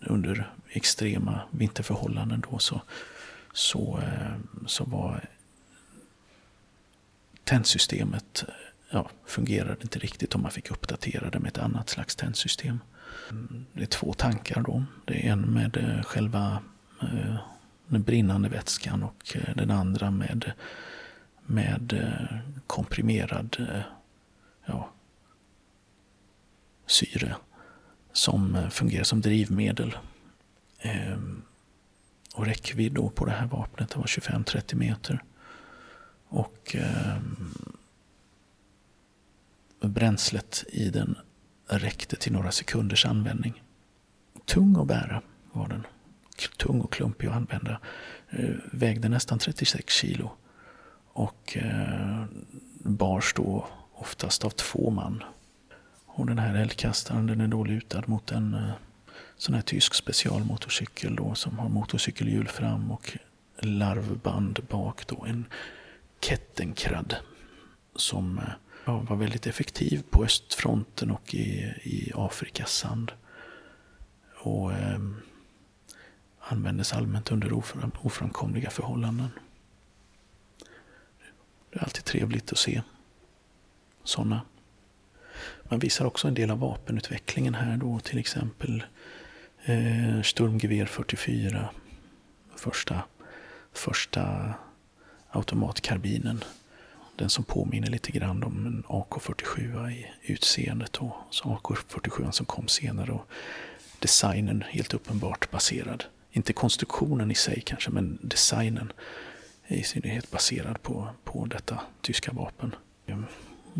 under 0.00 0.52
extrema 0.68 1.40
vinterförhållanden 1.50 2.44
då 2.50 2.58
så, 2.58 2.80
så, 3.52 3.98
eh, 4.02 4.64
så 4.66 4.84
var 4.84 5.28
tändsystemet 7.44 8.44
ja, 8.90 9.10
fungerade 9.26 9.76
inte 9.82 9.98
riktigt 9.98 10.34
och 10.34 10.40
man 10.40 10.50
fick 10.50 10.70
uppdatera 10.70 11.30
det 11.30 11.38
med 11.38 11.48
ett 11.48 11.58
annat 11.58 11.88
slags 11.88 12.16
tändsystem. 12.16 12.80
Mm, 13.30 13.66
det 13.72 13.82
är 13.82 13.86
två 13.86 14.12
tankar 14.12 14.62
då. 14.62 14.84
Det 15.04 15.26
är 15.26 15.32
en 15.32 15.40
med 15.40 15.76
eh, 15.76 16.02
själva 16.02 16.62
eh, 17.02 17.36
den 17.90 18.02
brinnande 18.02 18.48
vätskan 18.48 19.02
och 19.02 19.36
eh, 19.36 19.54
den 19.56 19.70
andra 19.70 20.10
med, 20.10 20.52
med 21.46 21.92
eh, 21.92 22.38
komprimerad 22.66 23.56
eh, 23.60 23.82
ja, 24.66 24.90
syre 26.86 27.36
som 28.12 28.70
fungerar 28.70 29.04
som 29.04 29.20
drivmedel. 29.20 29.96
Ehm, 30.78 31.42
och 32.34 32.46
räckvidd 32.46 32.92
då 32.92 33.10
på 33.10 33.24
det 33.24 33.32
här 33.32 33.46
vapnet 33.46 33.96
var 33.96 34.04
25-30 34.04 34.74
meter. 34.74 35.22
Och 36.28 36.76
ehm, 36.78 37.54
bränslet 39.80 40.64
i 40.68 40.90
den 40.90 41.18
räckte 41.66 42.16
till 42.16 42.32
några 42.32 42.50
sekunders 42.50 43.06
användning. 43.06 43.62
Tung 44.44 44.76
att 44.80 44.86
bära 44.86 45.22
var 45.52 45.68
den. 45.68 45.86
Tung 46.48 46.80
och 46.80 46.92
klumpig 46.92 47.26
att 47.26 47.34
använda. 47.34 47.80
Eh, 48.30 48.54
vägde 48.72 49.08
nästan 49.08 49.38
36 49.38 49.94
kilo. 49.94 50.30
Och 51.12 51.56
eh, 51.56 52.24
bars 52.78 53.34
då 53.36 53.66
oftast 53.94 54.44
av 54.44 54.50
två 54.50 54.90
man. 54.90 55.24
Och 56.06 56.26
den 56.26 56.38
här 56.38 56.54
eldkastaren 56.54 57.26
den 57.26 57.40
är 57.40 57.48
då 57.48 57.64
lutad 57.64 58.02
mot 58.06 58.30
en 58.30 58.54
eh, 58.54 58.70
sån 59.36 59.54
här 59.54 59.62
tysk 59.62 59.94
specialmotorcykel 59.94 61.16
då 61.16 61.34
som 61.34 61.58
har 61.58 61.68
motorcykelhjul 61.68 62.48
fram 62.48 62.90
och 62.90 63.18
larvband 63.58 64.58
bak 64.68 65.06
då. 65.06 65.24
En 65.24 65.44
Kettenkrad 66.20 67.16
som 67.96 68.38
eh, 68.38 68.44
ja, 68.84 68.98
var 69.08 69.16
väldigt 69.16 69.46
effektiv 69.46 70.02
på 70.10 70.24
östfronten 70.24 71.10
och 71.10 71.34
i, 71.34 71.74
i 71.82 72.12
Afrikas 72.14 72.72
sand. 72.72 73.12
Och 74.42 74.72
eh, 74.72 74.98
användes 76.52 76.92
allmänt 76.92 77.32
under 77.32 77.52
ofram, 77.52 77.90
oframkomliga 78.00 78.70
förhållanden. 78.70 79.28
Det 81.70 81.78
är 81.78 81.82
alltid 81.82 82.04
trevligt 82.04 82.52
att 82.52 82.58
se 82.58 82.82
sådana. 84.04 84.40
Man 85.62 85.78
visar 85.78 86.04
också 86.04 86.28
en 86.28 86.34
del 86.34 86.50
av 86.50 86.58
vapenutvecklingen 86.58 87.54
här 87.54 87.76
då, 87.76 87.98
till 88.00 88.18
exempel 88.18 88.82
eh, 89.64 90.22
Sturmgewehr 90.22 90.86
44. 90.86 91.68
Första, 92.56 93.02
första 93.72 94.54
automatkarbinen. 95.30 96.44
Den 97.16 97.30
som 97.30 97.44
påminner 97.44 97.90
lite 97.90 98.12
grann 98.12 98.42
om 98.42 98.66
en 98.66 98.84
AK47 98.88 99.90
i 99.90 100.06
utseendet. 100.22 100.96
Och 100.96 101.12
så 101.30 101.44
AK47 101.44 102.30
som 102.30 102.46
kom 102.46 102.68
senare 102.68 103.12
och 103.12 103.26
designen 103.98 104.64
helt 104.68 104.94
uppenbart 104.94 105.50
baserad. 105.50 106.04
Inte 106.32 106.52
konstruktionen 106.52 107.30
i 107.30 107.34
sig 107.34 107.62
kanske, 107.66 107.90
men 107.90 108.18
designen 108.22 108.92
i 109.66 109.82
synnerhet 109.82 110.30
baserad 110.30 110.82
på, 110.82 111.08
på 111.24 111.46
detta 111.46 111.80
tyska 112.00 112.32
vapen. 112.32 112.74
Ehm, 113.06 113.26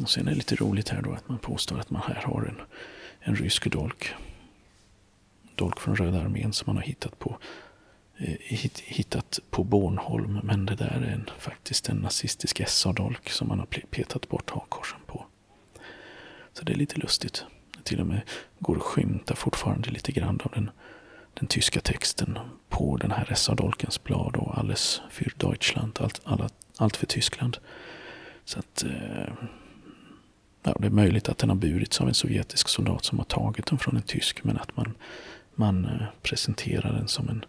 och 0.02 0.10
sen 0.10 0.26
är 0.26 0.30
det 0.30 0.36
lite 0.36 0.54
roligt 0.54 0.88
här 0.88 1.02
då 1.02 1.12
att 1.12 1.28
man 1.28 1.38
påstår 1.38 1.78
att 1.78 1.90
man 1.90 2.02
här 2.02 2.22
har 2.22 2.42
en, 2.42 2.60
en 3.20 3.36
rysk 3.36 3.70
dolk. 3.70 4.14
Dolk 5.54 5.80
från 5.80 5.96
Röda 5.96 6.20
armén 6.20 6.52
som 6.52 6.66
man 6.66 6.76
har 6.76 6.82
hittat 6.82 7.18
på 7.18 7.38
Eh, 8.22 8.36
hittat 8.84 9.40
på 9.50 9.64
Bornholm. 9.64 10.40
Men 10.42 10.66
det 10.66 10.74
där 10.74 11.02
är 11.06 11.12
en, 11.12 11.30
faktiskt 11.38 11.88
en 11.88 11.96
nazistisk 11.96 12.68
SA-dolk 12.68 13.30
som 13.30 13.48
man 13.48 13.58
har 13.58 13.66
petat 13.66 14.28
bort 14.28 14.50
hakkorsen 14.50 15.00
på. 15.06 15.26
Så 16.52 16.64
det 16.64 16.72
är 16.72 16.76
lite 16.76 17.00
lustigt. 17.00 17.44
Det 17.76 17.82
till 17.82 18.00
och 18.00 18.06
med 18.06 18.20
går 18.58 18.76
att 18.76 18.82
skymta 18.82 19.34
fortfarande 19.34 19.90
lite 19.90 20.12
grann 20.12 20.40
av 20.44 20.50
den, 20.54 20.70
den 21.40 21.48
tyska 21.48 21.80
texten 21.80 22.38
på 22.68 22.96
den 22.96 23.10
här 23.10 23.34
SA-dolkens 23.34 24.04
blad 24.04 24.36
och 24.36 24.58
Alles 24.58 25.00
für 25.10 25.32
Deutschland, 25.36 25.98
allt, 26.00 26.20
alla, 26.24 26.48
allt 26.76 26.96
för 26.96 27.06
Tyskland. 27.06 27.58
Så 28.44 28.58
att 28.58 28.84
eh, 28.84 29.32
ja, 30.62 30.76
det 30.78 30.86
är 30.86 30.90
möjligt 30.90 31.28
att 31.28 31.38
den 31.38 31.48
har 31.48 31.56
burits 31.56 32.00
av 32.00 32.08
en 32.08 32.14
sovjetisk 32.14 32.68
soldat 32.68 33.04
som 33.04 33.18
har 33.18 33.24
tagit 33.24 33.66
den 33.66 33.78
från 33.78 33.96
en 33.96 34.02
tysk 34.02 34.44
men 34.44 34.56
att 34.56 34.76
man, 34.76 34.94
man 35.54 35.84
eh, 35.84 36.06
presenterar 36.22 36.92
den 36.92 37.08
som 37.08 37.28
en 37.28 37.44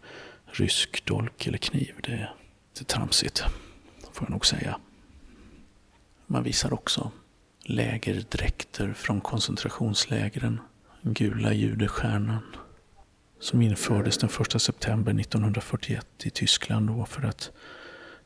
rysk 0.46 1.06
dolk 1.06 1.48
eller 1.48 1.58
kniv. 1.58 1.96
Det 2.02 2.30
är 2.80 2.86
tramsigt, 2.86 3.44
får 4.14 4.26
jag 4.26 4.30
nog 4.30 4.46
säga. 4.46 4.80
Man 6.28 6.44
visar 6.44 6.74
också 6.74 7.12
lägerdräkter 7.64 8.94
från 8.94 9.22
koncentrationslägren. 9.22 10.60
Gula 11.02 11.54
judestjärnan 11.54 12.44
som 13.42 13.62
infördes 13.62 14.18
den 14.18 14.30
1 14.30 14.62
september 14.62 15.20
1941 15.20 16.08
i 16.24 16.30
Tyskland 16.30 16.88
då 16.88 17.06
för 17.06 17.26
att 17.26 17.52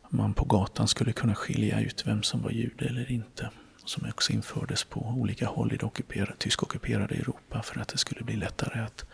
man 0.09 0.33
på 0.33 0.45
gatan 0.45 0.87
skulle 0.87 1.11
kunna 1.11 1.35
skilja 1.35 1.79
ut 1.79 2.07
vem 2.07 2.23
som 2.23 2.41
var 2.41 2.51
jude 2.51 2.85
eller 2.85 3.11
inte. 3.11 3.49
Som 3.85 4.09
också 4.09 4.33
infördes 4.33 4.83
på 4.83 4.99
olika 4.99 5.47
håll 5.47 5.73
i 5.73 5.77
det 5.77 5.85
ockuperade, 5.85 6.35
tyskockuperade 6.37 7.15
Europa 7.15 7.61
för 7.61 7.79
att 7.79 7.87
det 7.87 7.97
skulle 7.97 8.23
bli 8.23 8.35
lättare 8.35 8.79
att, 8.79 9.05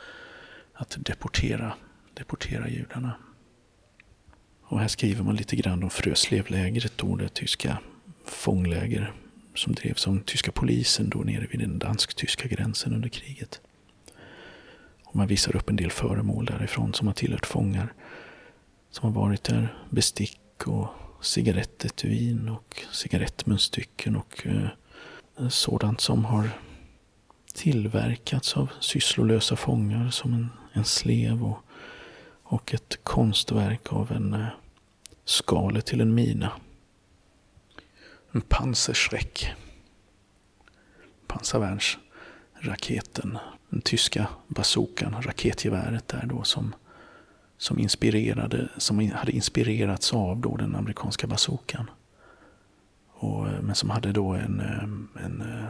att 0.73 0.97
deportera, 0.99 1.73
deportera 2.13 2.69
judarna. 2.69 3.15
Och 4.63 4.79
här 4.79 4.87
skriver 4.87 5.23
man 5.23 5.35
lite 5.35 5.55
grann 5.55 5.83
om 5.83 5.89
Fröslevlägret 5.89 6.93
då, 6.95 7.15
det 7.15 7.33
tyska 7.33 7.77
fångläger 8.25 9.13
som 9.55 9.73
drevs 9.73 10.07
av 10.07 10.19
tyska 10.25 10.51
polisen 10.51 11.09
då 11.09 11.19
nere 11.19 11.47
vid 11.51 11.59
den 11.59 11.79
dansk-tyska 11.79 12.47
gränsen 12.47 12.93
under 12.93 13.09
kriget. 13.09 13.61
Och 15.11 15.17
man 15.17 15.27
visar 15.27 15.55
upp 15.55 15.69
en 15.69 15.75
del 15.75 15.91
föremål 15.91 16.45
därifrån 16.45 16.93
som 16.93 17.07
har 17.07 17.13
tillhört 17.13 17.45
fångar 17.45 17.93
som 18.91 19.13
har 19.13 19.21
varit 19.21 19.43
där. 19.43 19.77
Bestick 19.89 20.67
och 20.67 20.87
cigarettetuin 21.21 22.49
och 22.49 22.83
cigarettmunstycken 22.91 24.15
och 24.15 24.47
eh, 24.47 24.67
sådant 25.49 26.01
som 26.01 26.25
har 26.25 26.49
tillverkats 27.53 28.57
av 28.57 28.71
sysslolösa 28.79 29.55
fångar 29.55 30.09
som 30.09 30.33
en, 30.33 30.49
en 30.73 30.85
slev 30.85 31.43
och, 31.43 31.57
och 32.43 32.73
ett 32.73 33.03
konstverk 33.03 33.93
av 33.93 34.11
en 34.11 34.33
eh, 34.33 34.47
skalet 35.25 35.85
till 35.85 36.01
en 36.01 36.15
mina. 36.15 36.51
En 38.31 38.41
panserschreck. 38.41 39.51
Pansarvärnsraketen. 41.27 43.37
Den 43.71 43.81
tyska 43.81 44.27
bazookan, 44.47 45.15
raketgeväret 45.21 46.07
där 46.07 46.25
då 46.25 46.43
som 46.43 46.73
som, 47.61 47.79
inspirerade, 47.79 48.69
som 48.77 49.11
hade 49.11 49.31
inspirerats 49.31 50.13
av 50.13 50.39
då 50.39 50.57
den 50.57 50.75
amerikanska 50.75 51.27
bazookan. 51.27 51.89
Och, 53.07 53.47
eh, 53.47 53.61
men 53.61 53.75
som 53.75 53.89
hade 53.89 54.11
då 54.11 54.33
en, 54.33 54.59
eh, 54.59 55.23
en 55.25 55.41
eh, 55.41 55.65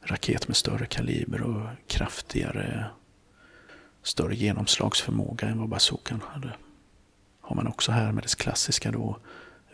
raket 0.00 0.48
med 0.48 0.56
större 0.56 0.86
kaliber 0.86 1.42
och 1.42 1.66
kraftigare, 1.86 2.86
större 4.02 4.34
genomslagsförmåga 4.34 5.48
än 5.48 5.58
vad 5.58 5.68
bazookan 5.68 6.22
hade. 6.32 6.52
Har 7.40 7.56
man 7.56 7.66
också 7.66 7.92
här 7.92 8.12
med 8.12 8.24
dess 8.24 8.34
klassiska 8.34 8.90
då 8.90 9.18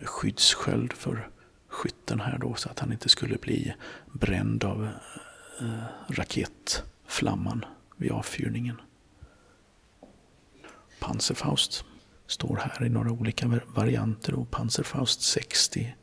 skyddssköld 0.03 0.93
för 0.93 1.29
skytten 1.69 2.21
här 2.21 2.39
då 2.39 2.55
så 2.55 2.69
att 2.69 2.79
han 2.79 2.93
inte 2.93 3.09
skulle 3.09 3.37
bli 3.37 3.75
bränd 4.13 4.65
av 4.65 4.89
raket 6.09 6.85
flamman 7.15 7.65
vid 7.97 8.13
avfyrningen. 8.13 8.81
Panzerfaust 11.01 11.85
står 12.27 12.57
här 12.57 12.87
i 12.87 12.89
några 12.89 13.11
olika 13.11 13.61
varianter 13.67 14.35
och 14.35 14.51
Panzerfaust 14.51 15.23
60. 15.23 15.95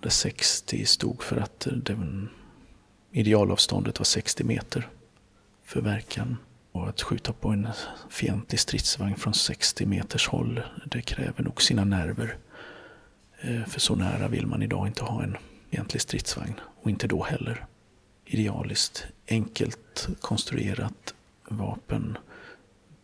Där 0.00 0.10
60 0.10 0.86
stod 0.86 1.22
för 1.22 1.36
att 1.36 1.66
det, 1.76 1.98
idealavståndet 3.10 3.98
var 4.00 4.04
60 4.04 4.44
meter 4.44 4.88
för 5.64 5.80
verkan. 5.80 6.36
Och 6.72 6.88
att 6.88 7.02
skjuta 7.02 7.32
på 7.32 7.48
en 7.48 7.68
fientlig 8.10 8.60
stridsvagn 8.60 9.16
från 9.16 9.34
60 9.34 9.86
meters 9.86 10.28
håll, 10.28 10.62
det 10.86 11.02
kräver 11.02 11.42
nog 11.42 11.62
sina 11.62 11.84
nerver. 11.84 12.36
Eh, 13.40 13.64
för 13.64 13.80
så 13.80 13.94
nära 13.94 14.28
vill 14.28 14.46
man 14.46 14.62
idag 14.62 14.86
inte 14.86 15.04
ha 15.04 15.22
en 15.22 15.36
egentlig 15.70 16.02
stridsvagn. 16.02 16.60
Och 16.82 16.90
inte 16.90 17.06
då 17.06 17.22
heller. 17.22 17.66
Idealiskt, 18.26 19.06
enkelt 19.28 20.08
konstruerat 20.20 21.14
vapen 21.48 22.18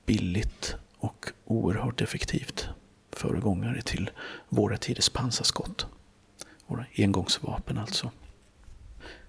billigt 0.06 0.74
och 0.98 1.26
oerhört 1.44 2.00
effektivt 2.00 2.68
föregångare 3.12 3.82
till 3.82 4.10
våra 4.48 4.76
tiders 4.76 5.08
pansarskott. 5.08 5.86
Våra 6.66 6.84
engångsvapen 6.96 7.78
alltså. 7.78 8.10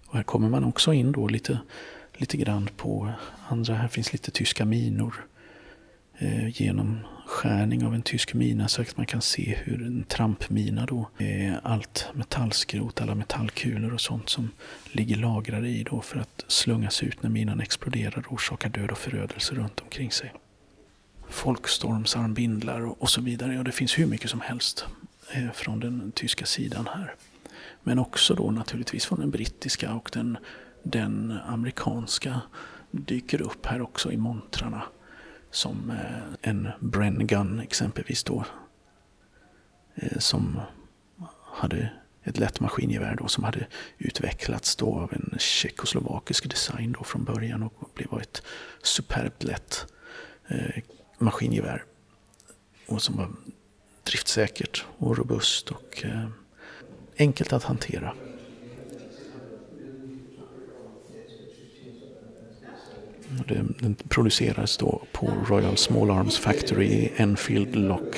Och 0.08 0.16
här 0.16 0.24
kommer 0.24 0.50
man 0.50 0.64
också 0.64 0.94
in 0.94 1.12
då 1.12 1.28
lite, 1.28 1.60
lite 2.14 2.38
grann 2.38 2.70
på 2.78 3.12
andra, 3.48 3.76
här 3.76 3.88
finns 3.88 4.14
lite 4.14 4.32
tyska 4.32 4.66
minor. 4.66 5.28
Eh, 6.18 6.62
genom 6.62 7.00
skärning 7.26 7.86
av 7.86 7.94
en 7.94 8.02
tysk 8.02 8.34
mina 8.34 8.68
så 8.68 8.82
att 8.82 8.98
man 8.98 9.06
kan 9.06 9.22
se 9.22 9.56
hur 9.64 9.86
en 9.86 10.04
trampmina 10.04 10.86
då, 10.86 11.10
är 11.18 11.60
allt 11.64 12.08
metallskrot, 12.14 13.02
alla 13.02 13.16
metallkulor 13.16 13.94
och 13.94 14.02
sånt 14.02 14.30
som 14.30 14.52
ligger 14.92 15.16
lagrade 15.16 15.68
i 15.68 15.84
då 15.84 16.02
för 16.02 16.20
att 16.20 16.46
slungas 16.48 17.04
ut 17.04 17.24
när 17.24 17.30
minan 17.30 17.60
exploderar 17.60 18.24
och 18.28 18.34
orsakar 18.34 18.70
död 18.70 18.92
och 18.92 18.98
förödelse 18.98 19.56
runt 19.56 19.80
omkring 19.80 20.12
sig 20.12 20.34
folkstormsarmbindlar 21.34 23.02
och 23.02 23.10
så 23.10 23.22
vidare. 23.22 23.54
Ja, 23.54 23.64
det 23.64 23.72
finns 23.72 24.00
hur 24.00 24.06
mycket 24.06 24.30
som 24.30 24.42
helst 24.42 24.86
eh, 25.32 25.52
från 25.52 25.80
den 25.80 26.12
tyska 26.12 26.46
sidan 26.46 26.88
här. 26.94 27.16
Men 27.84 28.00
också 28.00 28.36
då 28.36 28.52
naturligtvis 28.52 29.06
från 29.06 29.20
den 29.20 29.32
brittiska 29.32 29.94
och 29.94 30.10
den, 30.14 30.38
den 30.84 31.40
amerikanska 31.48 32.42
dyker 32.92 33.42
upp 33.42 33.66
här 33.66 33.82
också 33.82 34.12
i 34.12 34.18
montrarna. 34.18 34.82
Som 35.54 35.90
eh, 35.90 36.52
en 36.52 36.70
Bren 36.80 37.28
Gun 37.28 37.60
exempelvis 37.60 38.24
då. 38.24 38.46
Eh, 39.96 40.18
som 40.20 40.60
hade 41.46 41.90
ett 42.24 42.38
lätt 42.38 42.60
maskingevär 42.60 43.16
då 43.16 43.28
som 43.28 43.44
hade 43.44 43.68
utvecklats 43.98 44.76
då 44.76 44.96
av 44.96 45.14
en 45.14 45.40
tjeckoslovakisk 45.40 46.50
design 46.50 46.92
då 46.92 47.04
från 47.04 47.24
början 47.24 47.64
och 47.64 47.90
blev 47.96 48.22
ett 48.22 48.44
superbt 48.84 49.44
lätt 49.44 49.86
eh, 50.48 50.84
maskingevär. 51.18 51.84
Och 52.88 53.02
som 53.02 53.18
var 53.18 53.32
driftsäkert 54.04 54.86
och 54.98 55.18
robust 55.18 55.72
och 55.72 56.06
eh, 56.06 56.28
enkelt 57.18 57.54
att 57.54 57.64
hantera. 57.64 58.16
Den 63.80 63.96
producerades 64.10 64.78
då 64.78 65.02
på 65.12 65.34
Royal 65.48 65.78
Small 65.78 66.12
Arms 66.12 66.38
Factory 66.38 66.86
i 66.86 67.12
Enfield 67.16 67.76
Lock. 67.76 68.16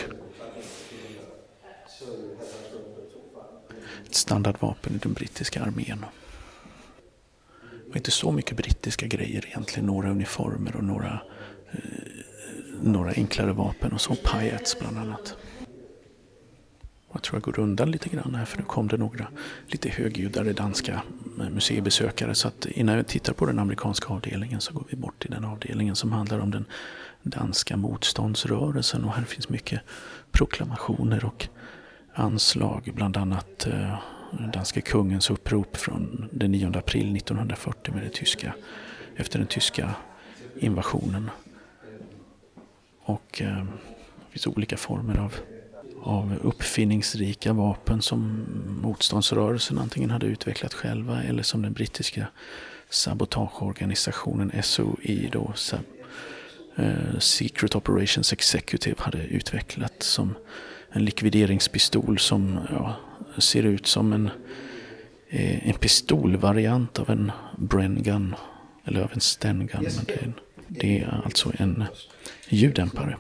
Ett 4.06 4.16
standardvapen 4.16 4.96
i 4.96 4.98
den 4.98 5.14
brittiska 5.14 5.64
armén. 5.64 6.06
Det 7.72 7.90
var 7.90 7.98
inte 7.98 8.12
så 8.12 8.32
mycket 8.32 8.58
brittiska 8.58 9.08
grejer 9.08 9.46
egentligen. 9.46 9.86
Några 9.86 10.10
uniformer 10.10 10.76
och 10.76 10.84
några 10.84 11.20
eh, 11.72 11.80
några 12.82 13.12
enklare 13.12 13.54
vapen 13.54 13.92
och 13.92 14.02
så 14.02 14.16
pajats 14.16 14.80
bland 14.80 14.98
annat. 14.98 15.36
Jag 17.16 17.22
tror 17.22 17.36
jag 17.36 17.56
går 17.56 17.64
undan 17.64 17.92
lite 17.92 18.10
grann 18.10 18.36
här 18.36 18.46
för 18.46 18.58
nu 18.58 18.64
kom 18.64 18.88
det 18.88 18.98
några 18.98 19.28
lite 19.68 19.90
högljuddare 19.90 20.54
danska 20.54 21.02
museibesökare. 21.52 22.36
Så 22.36 22.48
att 22.48 22.66
innan 22.66 22.96
jag 22.96 23.08
tittar 23.08 23.34
på 23.34 23.46
den 23.46 23.60
amerikanska 23.60 24.14
avdelningen 24.14 24.62
så 24.62 24.74
går 24.74 24.84
vi 24.90 24.98
bort 24.98 25.22
till 25.22 25.32
den 25.32 25.46
avdelningen 25.46 25.96
som 25.96 26.12
handlar 26.12 26.40
om 26.40 26.52
den 26.52 26.66
danska 27.22 27.78
motståndsrörelsen. 27.78 29.04
Och 29.04 29.14
här 29.14 29.24
finns 29.24 29.50
mycket 29.50 29.82
proklamationer 30.32 31.26
och 31.26 31.48
anslag. 32.14 32.92
Bland 32.96 33.18
annat 33.18 33.68
eh, 33.68 34.00
den 34.32 34.52
danske 34.52 34.82
kungens 34.82 35.30
upprop 35.30 35.78
från 35.78 36.30
den 36.32 36.52
9 36.52 36.72
april 36.78 37.16
1940 37.16 37.94
med 37.94 38.04
det 38.04 38.10
tyska, 38.10 38.54
efter 39.16 39.40
den 39.40 39.48
tyska 39.48 39.96
invasionen. 40.56 41.30
Och 43.02 43.42
eh, 43.42 43.66
det 43.66 44.32
finns 44.32 44.48
olika 44.48 44.78
former 44.78 45.18
av, 45.18 45.36
av 46.06 46.36
uppfinningsrika 46.44 47.54
vapen 47.54 48.02
som 48.02 48.46
motståndsrörelsen 48.82 49.78
antingen 49.78 50.10
hade 50.10 50.26
utvecklat 50.26 50.74
själva 50.74 51.24
eller 51.24 51.44
som 51.44 51.62
den 51.62 51.74
brittiska 51.74 52.28
sabotageorganisationen 52.90 54.52
SOE, 54.64 55.30
då, 55.32 55.54
eh, 56.76 57.20
Secret 57.20 57.76
Operations 57.76 58.34
Executive, 58.34 58.96
hade 59.00 59.18
utvecklat 59.18 60.04
som 60.04 60.36
en 60.92 61.06
likvideringspistol 61.06 62.20
som 62.20 62.60
ja, 62.70 62.96
ser 63.38 63.64
ut 63.64 63.88
som 63.88 64.14
en, 64.14 64.30
eh, 65.30 65.68
en 65.68 65.74
pistolvariant 65.74 67.00
av 67.00 67.10
en 67.10 67.32
Bren 67.58 68.04
Gun, 68.04 68.36
eller 68.84 69.02
av 69.02 69.12
en 69.14 69.22
Sten 69.22 69.68
Gun. 69.68 69.84
Men 69.96 70.06
det, 70.06 70.14
är 70.14 70.24
en, 70.24 70.34
det 70.68 71.00
är 71.00 71.22
alltså 71.26 71.52
en 71.58 71.84
ljuddämpare. 72.50 73.18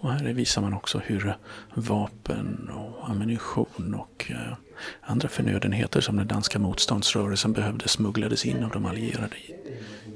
Och 0.00 0.12
här 0.12 0.24
visar 0.24 0.62
man 0.62 0.74
också 0.74 0.98
hur 0.98 1.36
vapen 1.74 2.70
och 2.74 3.10
ammunition 3.10 3.94
och 3.94 4.26
eh, 4.30 4.56
andra 5.00 5.28
förnödenheter 5.28 6.00
som 6.00 6.16
den 6.16 6.26
danska 6.26 6.58
motståndsrörelsen 6.58 7.52
behövde 7.52 7.88
smugglades 7.88 8.44
in 8.44 8.64
av 8.64 8.70
de 8.70 8.86
allierade 8.86 9.36
i, 9.36 9.54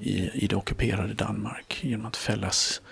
i, 0.00 0.30
i 0.34 0.46
det 0.46 0.56
ockuperade 0.56 1.14
Danmark 1.14 1.80
genom 1.84 2.06
att 2.06 2.16
fällas 2.16 2.82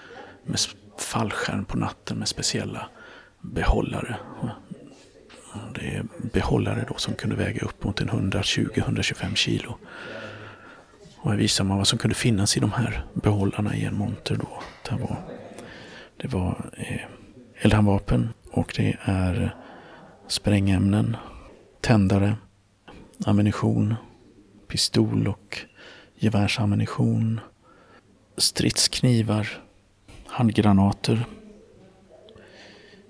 med 0.44 0.58
fallskärm 0.98 1.64
på 1.64 1.78
natten 1.78 2.18
med 2.18 2.28
speciella 2.28 2.88
behållare. 3.40 4.16
Det 5.74 5.96
är 5.96 6.04
behållare 6.32 6.84
då 6.88 6.94
som 6.96 7.14
kunde 7.14 7.36
väga 7.36 7.66
upp 7.66 7.84
mot 7.84 8.00
en 8.00 8.10
120-125 8.10 9.34
kilo. 9.34 9.78
Och 11.16 11.30
här 11.30 11.38
visar 11.38 11.64
man 11.64 11.78
vad 11.78 11.86
som 11.86 11.98
kunde 11.98 12.14
finnas 12.14 12.56
i 12.56 12.60
de 12.60 12.72
här 12.72 13.04
behållarna 13.14 13.76
i 13.76 13.84
en 13.84 13.94
monter 13.94 14.36
då. 14.36 14.62
Det 14.88 15.02
var, 15.02 15.16
det 16.22 16.28
var 16.28 16.70
eh, 16.76 17.00
eldhandvapen 17.60 18.28
och 18.52 18.74
det 18.76 18.96
är 19.02 19.54
sprängämnen, 20.28 21.16
tändare, 21.80 22.36
ammunition, 23.24 23.94
pistol 24.68 25.28
och 25.28 25.58
gevärsammunition, 26.18 27.40
stridsknivar, 28.36 29.48
handgranater. 30.26 31.24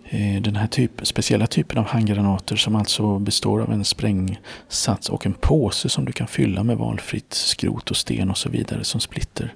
Eh, 0.05 0.42
den 0.42 0.57
här 0.57 0.66
typ, 0.66 1.07
speciella 1.07 1.46
typen 1.46 1.79
av 1.79 1.85
handgranater 1.85 2.57
som 2.57 2.77
alltså 2.77 3.18
består 3.18 3.61
av 3.61 3.73
en 3.73 3.85
sprängsats 3.85 5.09
och 5.09 5.27
en 5.27 5.35
påse 5.35 5.88
som 5.88 6.05
du 6.05 6.12
kan 6.12 6.27
fylla 6.27 6.64
med 6.64 6.77
valfritt 6.77 7.35
skrot 7.35 7.90
och 7.90 7.96
sten 7.96 8.31
och 8.31 8.38
så 8.38 8.49
vidare 8.49 8.85
som 8.85 9.01
splitter. 9.01 9.55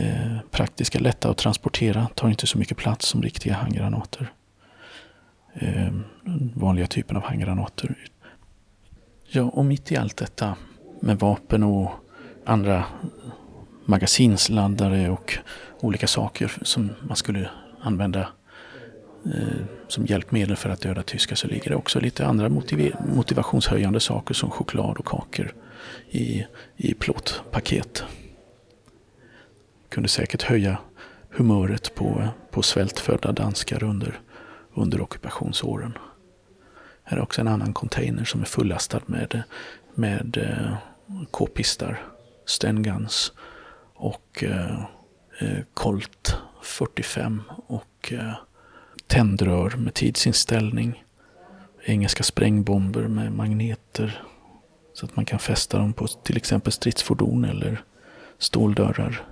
Eh, 0.00 0.38
praktiska, 0.50 0.98
lätta 0.98 1.30
att 1.30 1.36
transportera, 1.36 2.08
tar 2.14 2.28
inte 2.28 2.46
så 2.46 2.58
mycket 2.58 2.76
plats 2.76 3.06
som 3.06 3.22
riktiga 3.22 3.54
handgranater. 3.54 4.32
Eh, 5.54 5.92
vanliga 6.54 6.86
typen 6.86 7.16
av 7.16 7.22
handgranater. 7.22 7.94
Ja, 9.28 9.42
och 9.42 9.64
mitt 9.64 9.92
i 9.92 9.96
allt 9.96 10.16
detta 10.16 10.56
med 11.00 11.18
vapen 11.18 11.62
och 11.62 11.90
andra 12.44 12.84
magasinsladdare 13.84 15.10
och 15.10 15.38
olika 15.80 16.06
saker 16.06 16.52
som 16.62 16.90
man 17.00 17.16
skulle 17.16 17.50
använda 17.80 18.28
eh, 19.24 19.64
som 19.88 20.06
hjälpmedel 20.06 20.56
för 20.56 20.70
att 20.70 20.80
döda 20.80 21.02
tyskar 21.02 21.36
så 21.36 21.46
ligger 21.46 21.70
det 21.70 21.76
också 21.76 22.00
lite 22.00 22.26
andra 22.26 22.48
motiv 22.48 22.94
motivationshöjande 23.14 24.00
saker 24.00 24.34
som 24.34 24.50
choklad 24.50 24.98
och 24.98 25.06
kakor 25.06 25.54
i, 26.10 26.46
i 26.76 26.94
plåtpaket. 26.94 28.04
Kunde 29.90 30.08
säkert 30.08 30.42
höja 30.42 30.78
humöret 31.30 31.94
på, 31.94 32.28
på 32.50 32.62
svältfödda 32.62 33.32
danskar 33.32 33.82
under, 33.82 34.20
under 34.74 35.00
ockupationsåren. 35.00 35.98
Här 37.04 37.16
är 37.16 37.22
också 37.22 37.40
en 37.40 37.48
annan 37.48 37.72
container 37.72 38.24
som 38.24 38.40
är 38.40 38.44
fullastad 38.44 39.00
med, 39.06 39.42
med 39.94 40.36
eh, 40.36 40.76
k-pistar, 41.30 42.02
Stenguns 42.46 43.32
och 43.94 44.44
eh, 44.44 44.84
eh, 45.38 45.58
Colt 45.74 46.36
45 46.62 47.42
och 47.66 48.12
eh, 48.12 48.34
tändrör 49.06 49.70
med 49.70 49.94
tidsinställning. 49.94 51.04
Engelska 51.84 52.22
sprängbomber 52.22 53.08
med 53.08 53.32
magneter 53.32 54.22
så 54.94 55.06
att 55.06 55.16
man 55.16 55.24
kan 55.24 55.38
fästa 55.38 55.78
dem 55.78 55.92
på 55.92 56.06
till 56.06 56.36
exempel 56.36 56.72
stridsfordon 56.72 57.44
eller 57.44 57.84
ståldörrar. 58.38 59.29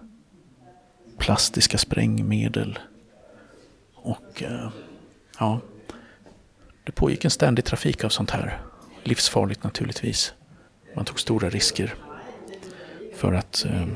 Plastiska 1.19 1.79
sprängmedel. 1.79 2.79
Och 3.95 4.43
eh, 4.43 4.71
ja, 5.39 5.61
det 6.85 6.93
pågick 6.93 7.25
en 7.25 7.31
ständig 7.31 7.65
trafik 7.65 8.05
av 8.05 8.09
sånt 8.09 8.31
här. 8.31 8.61
Livsfarligt 9.05 9.65
naturligtvis. 9.65 10.35
Man 10.97 11.05
tog 11.05 11.21
stora 11.21 11.51
risker 11.51 11.95
för 13.17 13.33
att 13.33 13.65
eh, 13.65 13.87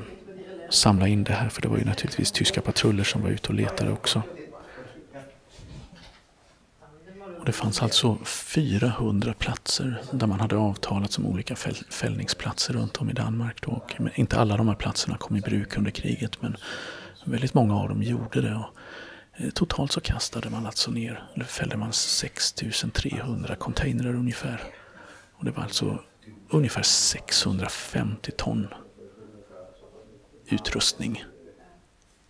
samla 0.70 1.08
in 1.08 1.24
det 1.24 1.32
här. 1.32 1.48
För 1.48 1.62
det 1.62 1.68
var 1.68 1.78
ju 1.78 1.84
naturligtvis 1.84 2.32
tyska 2.32 2.60
patruller 2.60 3.04
som 3.04 3.22
var 3.22 3.30
ute 3.30 3.48
och 3.48 3.54
letade 3.54 3.92
också. 3.92 4.22
Och 7.38 7.46
det 7.46 7.52
fanns 7.52 7.82
alltså 7.82 8.18
400 8.24 9.34
platser 9.38 10.02
där 10.10 10.26
man 10.26 10.40
hade 10.40 10.56
avtalat 10.56 11.12
som 11.12 11.26
olika 11.26 11.56
fäll 11.56 11.74
fällningsplatser 11.74 12.74
runt 12.74 12.96
om 12.96 13.10
i 13.10 13.12
Danmark. 13.12 13.60
Då. 13.62 13.70
Och 13.70 13.92
inte 14.14 14.38
alla 14.38 14.56
de 14.56 14.68
här 14.68 14.74
platserna 14.74 15.16
kom 15.16 15.36
i 15.36 15.40
bruk 15.40 15.76
under 15.76 15.90
kriget 15.90 16.42
men 16.42 16.56
väldigt 17.24 17.54
många 17.54 17.76
av 17.76 17.88
dem 17.88 18.02
gjorde 18.02 18.40
det. 18.40 18.54
Och 18.54 18.74
eh, 19.36 19.50
totalt 19.50 19.92
så 19.92 20.00
kastade 20.00 20.50
man 20.50 20.66
alltså 20.66 20.90
ner, 20.90 21.24
eller 21.34 21.44
fällde 21.44 21.76
man 21.76 21.92
6300 21.92 23.56
containrar 23.56 24.14
ungefär. 24.14 24.62
Och 25.32 25.44
det 25.44 25.50
var 25.50 25.62
alltså 25.62 25.98
ungefär 26.50 26.82
650 26.82 28.32
ton 28.36 28.68
utrustning 30.46 31.24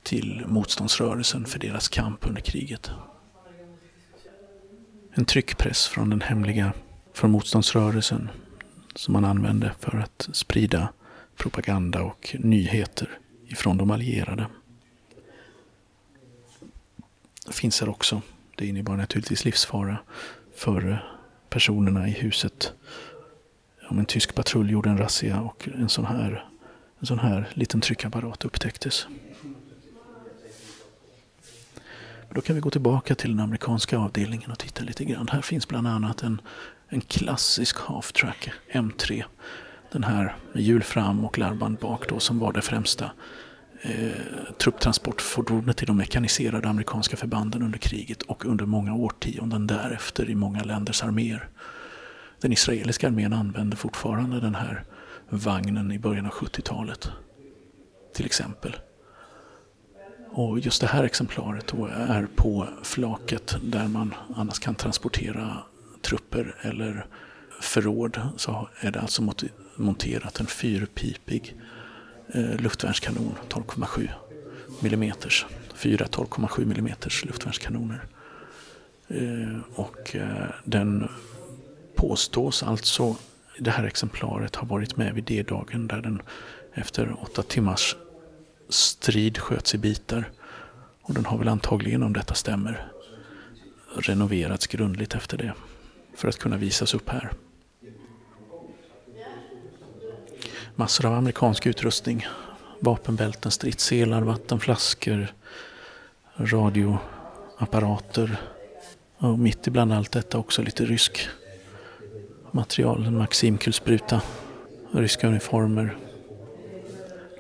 till 0.03 0.45
motståndsrörelsen 0.47 1.45
för 1.45 1.59
deras 1.59 1.89
kamp 1.89 2.27
under 2.27 2.41
kriget. 2.41 2.91
En 5.15 5.25
tryckpress 5.25 5.87
från 5.87 6.11
den 6.11 6.21
hemliga, 6.21 6.73
från 7.15 7.31
motståndsrörelsen 7.31 8.31
som 8.95 9.13
man 9.13 9.25
använde 9.25 9.73
för 9.81 9.99
att 9.99 10.29
sprida 10.33 10.89
propaganda 11.37 12.03
och 12.03 12.37
nyheter 12.39 13.19
ifrån 13.47 13.77
de 13.77 13.91
allierade. 13.91 14.47
Finns 17.63 17.81
här 17.81 17.89
också. 17.89 18.23
Det 18.57 18.67
innebar 18.67 18.97
naturligtvis 18.97 19.45
livsfara 19.45 19.99
för 20.57 21.05
personerna 21.49 22.09
i 22.09 22.11
huset. 22.11 22.73
Om 23.89 23.99
en 23.99 24.05
tysk 24.05 24.35
patrull 24.35 24.71
gjorde 24.71 24.91
en 24.91 24.99
razzia 24.99 25.41
och 25.41 25.69
en 25.75 25.89
sån 25.89 26.05
här 26.05 26.45
en 27.01 27.07
sån 27.07 27.19
här 27.19 27.49
liten 27.55 27.81
tryckapparat 27.81 28.45
upptäcktes. 28.45 29.07
Då 32.31 32.41
kan 32.41 32.55
vi 32.55 32.61
gå 32.61 32.71
tillbaka 32.71 33.15
till 33.15 33.31
den 33.31 33.41
amerikanska 33.41 33.99
avdelningen 33.99 34.51
och 34.51 34.59
titta 34.59 34.85
lite 34.85 35.05
grann. 35.05 35.29
Här 35.29 35.43
finns 35.43 35.69
bland 35.69 35.87
annat 35.87 36.23
en, 36.23 36.41
en 36.89 37.01
klassisk 37.01 37.77
half-track 37.77 38.51
M3. 38.73 39.25
Den 39.93 40.05
här 40.05 40.37
med 40.53 40.63
hjul 40.63 40.83
fram 40.83 41.25
och 41.25 41.39
larmband 41.39 41.79
bak 41.79 42.09
då 42.09 42.21
som 42.21 42.39
var 42.39 42.53
det 42.53 42.63
främsta 42.63 43.11
eh, 43.83 44.55
trupptransportfordonet 44.59 45.83
i 45.83 45.87
de 45.87 45.97
mekaniserade 45.97 46.69
amerikanska 46.69 47.17
förbanden 47.17 47.63
under 47.63 47.79
kriget 47.79 48.23
och 48.23 48.45
under 48.45 48.67
många 48.67 48.95
årtionden 48.95 49.67
därefter 49.67 50.31
i 50.31 50.35
många 50.35 50.65
länders 50.65 51.03
arméer. 51.03 51.49
Den 52.41 52.53
israeliska 52.53 53.07
armén 53.07 53.33
använde 53.33 53.77
fortfarande 53.77 54.41
den 54.41 54.55
här 54.55 54.85
vagnen 55.29 55.93
i 55.93 55.99
början 55.99 56.27
av 56.27 56.33
70-talet. 56.33 57.11
Till 58.15 58.27
exempel. 58.27 58.77
Och 60.31 60.59
just 60.59 60.81
det 60.81 60.87
här 60.87 61.05
exemplaret 61.05 61.67
då 61.67 61.87
är 61.87 62.27
på 62.37 62.69
flaket 62.83 63.57
där 63.63 63.89
man 63.89 64.15
annars 64.37 64.59
kan 64.59 64.75
transportera 64.75 65.59
trupper 66.03 66.57
eller 66.61 67.07
förråd. 67.61 68.21
Så 68.37 68.69
är 68.81 68.91
det 68.91 69.01
alltså 69.01 69.33
monterat 69.77 70.41
en 70.41 70.47
fyrpipig 70.47 71.57
Eh, 72.35 72.57
luftvärnskanon 72.61 73.35
12,7 73.49 74.09
mm. 74.83 75.13
Fyra 75.75 76.07
12,7 76.07 76.63
mm 76.63 76.95
luftvärnskanoner. 77.25 78.05
Eh, 79.09 79.59
och 79.75 80.17
eh, 80.17 80.47
den 80.65 81.09
påstås 81.95 82.63
alltså 82.63 83.17
det 83.59 83.71
här 83.71 83.85
exemplaret 83.85 84.57
har 84.57 84.67
varit 84.67 84.97
med 84.97 85.15
vid 85.15 85.25
D-dagen 85.25 85.87
där 85.87 86.01
den 86.01 86.23
efter 86.75 87.23
åtta 87.23 87.43
timmars 87.43 87.97
strid 88.69 89.39
sköts 89.39 89.75
i 89.75 89.79
bitar. 89.79 90.31
Och 91.03 91.15
den 91.15 91.27
har 91.27 91.39
väl 91.39 91.49
antagligen, 91.49 92.03
om 92.03 92.13
detta 92.13 92.35
stämmer, 92.35 92.89
renoverats 93.97 94.67
grundligt 94.67 95.15
efter 95.15 95.37
det. 95.37 95.53
För 96.17 96.29
att 96.29 96.39
kunna 96.39 96.57
visas 96.57 96.95
upp 96.95 97.09
här. 97.09 97.33
Massor 100.75 101.07
av 101.07 101.15
amerikansk 101.15 101.67
utrustning. 101.67 102.27
Vapenbälten, 102.81 103.51
stridsselar, 103.51 104.23
vattenflaskor, 104.23 105.27
radioapparater. 106.37 108.41
Och 109.19 109.39
mitt 109.39 109.67
ibland 109.67 109.93
allt 109.93 110.13
detta 110.13 110.39
också 110.39 110.63
lite 110.63 110.85
rysk 110.85 111.29
material. 112.51 113.07
En 113.07 113.19
Maximkulspruta, 113.19 114.23
ryska 114.93 115.29
uniformer, 115.29 115.97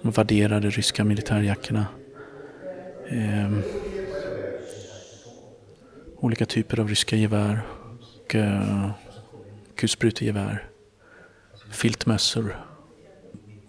de 0.03 0.11
värderade 0.11 0.71
ryska 0.71 1.05
militärjackorna. 1.05 1.87
Ehm, 3.09 3.63
olika 6.17 6.47
typer 6.47 6.81
av 6.81 6.89
ryska 6.89 7.17
gevär 7.17 7.63
och 8.25 8.35
eh, 8.35 8.91
kulsprutegevär. 9.77 10.69
Filtmössor, 11.71 12.57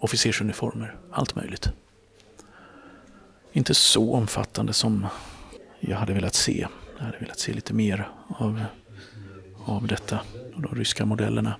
officersuniformer, 0.04 0.96
allt 1.10 1.34
möjligt. 1.34 1.70
Inte 3.52 3.74
så 3.74 4.14
omfattande 4.14 4.72
som 4.72 5.06
jag 5.80 5.96
hade 5.96 6.12
velat 6.12 6.34
se. 6.34 6.66
Jag 6.98 7.04
hade 7.04 7.18
velat 7.18 7.38
se 7.38 7.52
lite 7.52 7.74
mer 7.74 8.08
av, 8.28 8.64
av 9.64 9.86
detta 9.86 10.20
de 10.56 10.74
ryska 10.74 11.04
modellerna. 11.06 11.56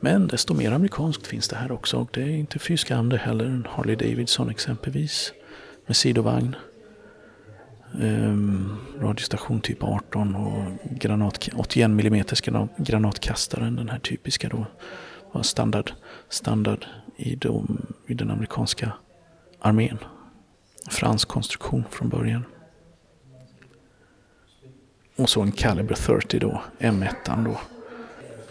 Men 0.00 0.26
desto 0.26 0.54
mer 0.54 0.72
amerikanskt 0.72 1.26
finns 1.26 1.48
det 1.48 1.56
här 1.56 1.72
också 1.72 1.96
och 1.96 2.10
det 2.12 2.22
är 2.22 2.28
inte 2.28 2.58
fy 2.58 2.76
skam 2.76 3.08
det 3.08 3.16
heller. 3.16 3.68
Harley 3.70 3.96
Davidson 3.96 4.50
exempelvis 4.50 5.32
med 5.86 5.96
sidovagn. 5.96 6.56
Um, 8.00 8.76
radiostation 9.00 9.60
typ 9.60 9.82
18 9.82 10.34
och 10.34 10.72
granat, 10.90 11.48
81 11.56 11.84
mm 11.84 12.24
granatkastaren, 12.76 13.76
den 13.76 13.88
här 13.88 13.98
typiska 13.98 14.48
då, 14.48 14.66
var 15.32 15.42
standard, 15.42 15.92
standard 16.28 16.86
i, 17.16 17.34
de, 17.36 17.86
i 18.06 18.14
den 18.14 18.30
amerikanska 18.30 18.92
armén. 19.58 19.98
Fransk 20.90 21.28
konstruktion 21.28 21.84
från 21.90 22.08
början. 22.08 22.44
Och 25.16 25.30
så 25.30 25.42
en 25.42 25.52
Caliber 25.52 25.94
30 25.94 26.38
då, 26.38 26.62
M1 26.78 27.44
då. 27.44 27.60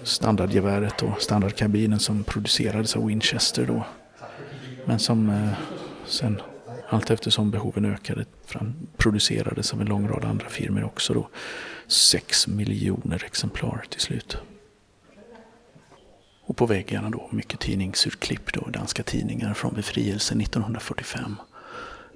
Standardgeväret 0.04 1.02
och 1.04 1.22
standardkabinen 1.22 2.00
som 2.00 2.24
producerades 2.24 2.96
av 2.96 3.06
Winchester 3.06 3.66
då. 3.66 3.86
Men 4.86 5.00
som 5.00 5.30
eh, 5.30 5.52
sen 6.06 6.42
allt 6.90 7.12
eftersom 7.12 7.52
behoven 7.52 7.86
ökade 7.86 8.26
fram, 8.46 8.74
producerades 8.98 9.74
av 9.74 9.82
en 9.82 9.88
lång 9.88 10.08
rad 10.08 10.26
andra 10.26 10.50
firmor 10.50 10.84
också 10.84 11.14
då. 11.14 11.30
Sex 11.88 12.48
miljoner 12.48 13.24
exemplar 13.26 13.86
till 13.90 14.02
slut. 14.02 14.38
Och 16.48 16.58
på 16.58 16.66
väggarna 16.66 17.10
då 17.10 17.30
mycket 17.32 17.60
tidningsurklipp 17.60 18.54
då, 18.54 18.70
danska 18.70 19.04
tidningar 19.04 19.54
från 19.54 19.74
befrielsen 19.74 20.42
1945. 20.42 21.36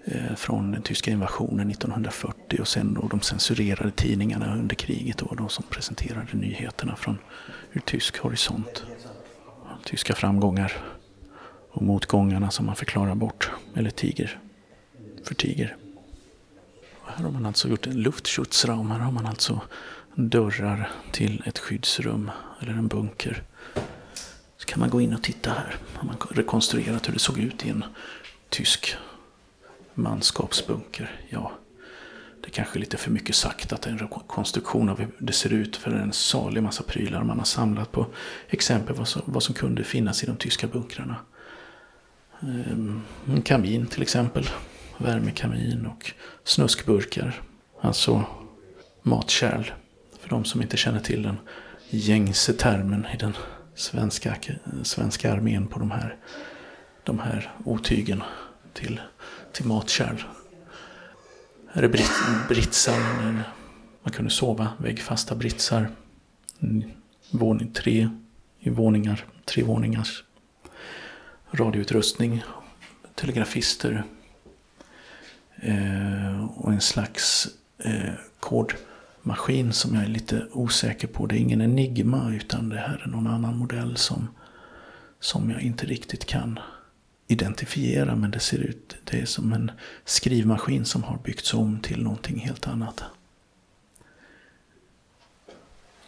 Eh, 0.06 0.36
från 0.36 0.72
den 0.72 0.82
tyska 0.82 1.12
invasionen 1.12 1.70
1940 1.70 2.62
och 2.62 2.68
sen 2.68 2.94
då 2.94 3.08
de 3.08 3.22
censurerade 3.22 3.92
tidningarna 3.92 4.56
under 4.56 4.76
kriget 4.76 5.18
då, 5.18 5.36
de 5.36 5.50
som 5.50 5.64
presenterade 5.70 6.28
nyheterna 6.34 6.96
från 6.96 7.18
ur 7.74 7.82
tysk 7.82 8.18
horisont. 8.18 8.86
Tyska 9.86 10.16
framgångar 10.16 10.74
och 11.72 11.82
motgångarna 11.82 12.52
som 12.52 12.66
man 12.66 12.76
förklarar 12.76 13.16
bort 13.16 13.52
eller 13.76 13.90
tiger 13.90 14.40
förtiger. 15.24 15.78
Här 17.06 17.24
har 17.24 17.32
man 17.32 17.46
alltså 17.46 17.68
gjort 17.68 17.88
en 17.88 18.02
luftschutzraum. 18.02 18.92
Här 18.92 19.00
har 19.00 19.12
man 19.12 19.26
alltså 19.26 19.62
dörrar 20.16 20.92
till 21.12 21.44
ett 21.46 21.60
skyddsrum 21.60 22.32
eller 22.60 22.74
en 22.74 22.88
bunker. 22.88 23.44
Så 24.60 24.66
kan 24.66 24.80
man 24.80 24.90
gå 24.90 25.02
in 25.02 25.14
och 25.14 25.24
titta 25.24 25.50
här. 25.50 25.76
Har 25.94 26.08
man 26.08 26.18
rekonstruerat 26.30 27.08
hur 27.08 27.14
det 27.14 27.20
såg 27.20 27.40
ut 27.40 27.66
i 27.66 27.70
en 27.70 27.84
tysk 28.50 28.98
manskapsbunker. 29.94 31.22
Ja, 31.30 31.52
det 32.42 32.48
är 32.48 32.52
kanske 32.52 32.80
lite 32.80 32.98
för 32.98 33.12
mycket 33.12 33.36
sagt 33.36 33.74
att 33.74 33.82
det 33.82 33.90
är 33.90 33.92
en 33.92 34.00
rekonstruktion 34.00 34.90
av 34.90 35.00
hur 35.00 35.08
det 35.18 35.34
ser 35.34 35.54
ut. 35.54 35.76
För 35.76 35.92
det 35.92 35.98
är 35.98 36.02
en 36.02 36.14
salig 36.14 36.64
massa 36.64 36.84
prylar 36.84 37.24
man 37.24 37.38
har 37.38 37.46
samlat 37.46 37.92
på 37.92 38.06
exempel 38.50 38.96
vad 38.96 39.08
som, 39.08 39.22
vad 39.26 39.44
som 39.44 39.56
kunde 39.56 39.84
finnas 39.84 40.24
i 40.24 40.26
de 40.26 40.36
tyska 40.36 40.68
bunkrarna. 40.68 41.16
Ehm, 42.42 43.02
en 43.28 43.42
kamin 43.42 43.86
till 43.88 44.02
exempel 44.02 44.50
värmekamin 44.98 45.86
och 45.86 46.14
snuskburkar. 46.44 47.42
Alltså 47.82 48.24
matkärl. 49.02 49.72
För 50.20 50.30
de 50.30 50.46
som 50.46 50.62
inte 50.62 50.78
känner 50.78 51.00
till 51.00 51.24
den 51.24 51.38
gängse 51.90 52.54
termen 52.54 53.08
i 53.14 53.18
den 53.18 53.34
svenska, 53.80 54.36
svenska 54.84 55.34
armén 55.34 55.68
på 55.68 55.80
de 55.80 55.92
här, 55.92 56.16
de 57.04 57.20
här 57.20 57.52
otygen 57.66 58.24
till, 58.74 59.02
till 59.52 59.66
matkärl. 59.66 60.24
Här 61.72 61.84
är 61.84 61.88
brit, 61.88 62.12
britsar. 62.48 63.00
Man 64.04 64.14
kunde 64.14 64.32
sova 64.32 64.70
väggfasta 64.78 65.36
britsar. 65.36 65.90
Mm, 66.62 66.92
våning 67.32 67.72
tre 67.72 68.10
i 68.60 68.70
våningar, 68.70 69.26
tre 69.46 69.64
våningars 69.64 70.24
radioutrustning, 71.52 72.44
telegrafister, 73.16 74.04
Eh, 75.62 76.44
och 76.58 76.74
en 76.74 76.82
slags 76.82 77.48
eh, 77.78 78.14
maskin 79.22 79.74
som 79.74 79.96
jag 79.96 80.04
är 80.04 80.08
lite 80.08 80.48
osäker 80.52 81.08
på. 81.08 81.26
Det 81.26 81.36
är 81.36 81.40
ingen 81.40 81.62
Enigma 81.62 82.34
utan 82.34 82.70
det 82.70 82.78
här 82.78 83.02
är 83.06 83.08
någon 83.08 83.28
annan 83.28 83.58
modell 83.58 83.98
som, 83.98 84.28
som 85.20 85.50
jag 85.50 85.62
inte 85.62 85.86
riktigt 85.86 86.26
kan 86.26 86.60
identifiera. 87.28 88.16
Men 88.16 88.32
det 88.32 88.40
ser 88.40 88.58
ut, 88.58 88.96
det 89.04 89.22
är 89.22 89.26
som 89.26 89.54
en 89.54 89.72
skrivmaskin 90.06 90.86
som 90.86 91.04
har 91.04 91.18
byggts 91.18 91.54
om 91.54 91.80
till 91.80 92.04
någonting 92.04 92.40
helt 92.40 92.68
annat. 92.68 93.04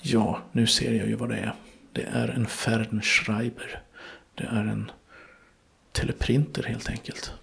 Ja, 0.01 0.41
nu 0.51 0.67
ser 0.67 0.93
jag 0.93 1.07
ju 1.07 1.15
vad 1.15 1.29
det 1.29 1.37
är. 1.37 1.53
Det 1.91 2.03
är 2.03 2.27
en 2.27 2.45
Fernschreiber. 2.45 3.81
Det 4.35 4.43
är 4.43 4.65
en 4.65 4.91
teleprinter 5.91 6.63
helt 6.63 6.89
enkelt. 6.89 7.33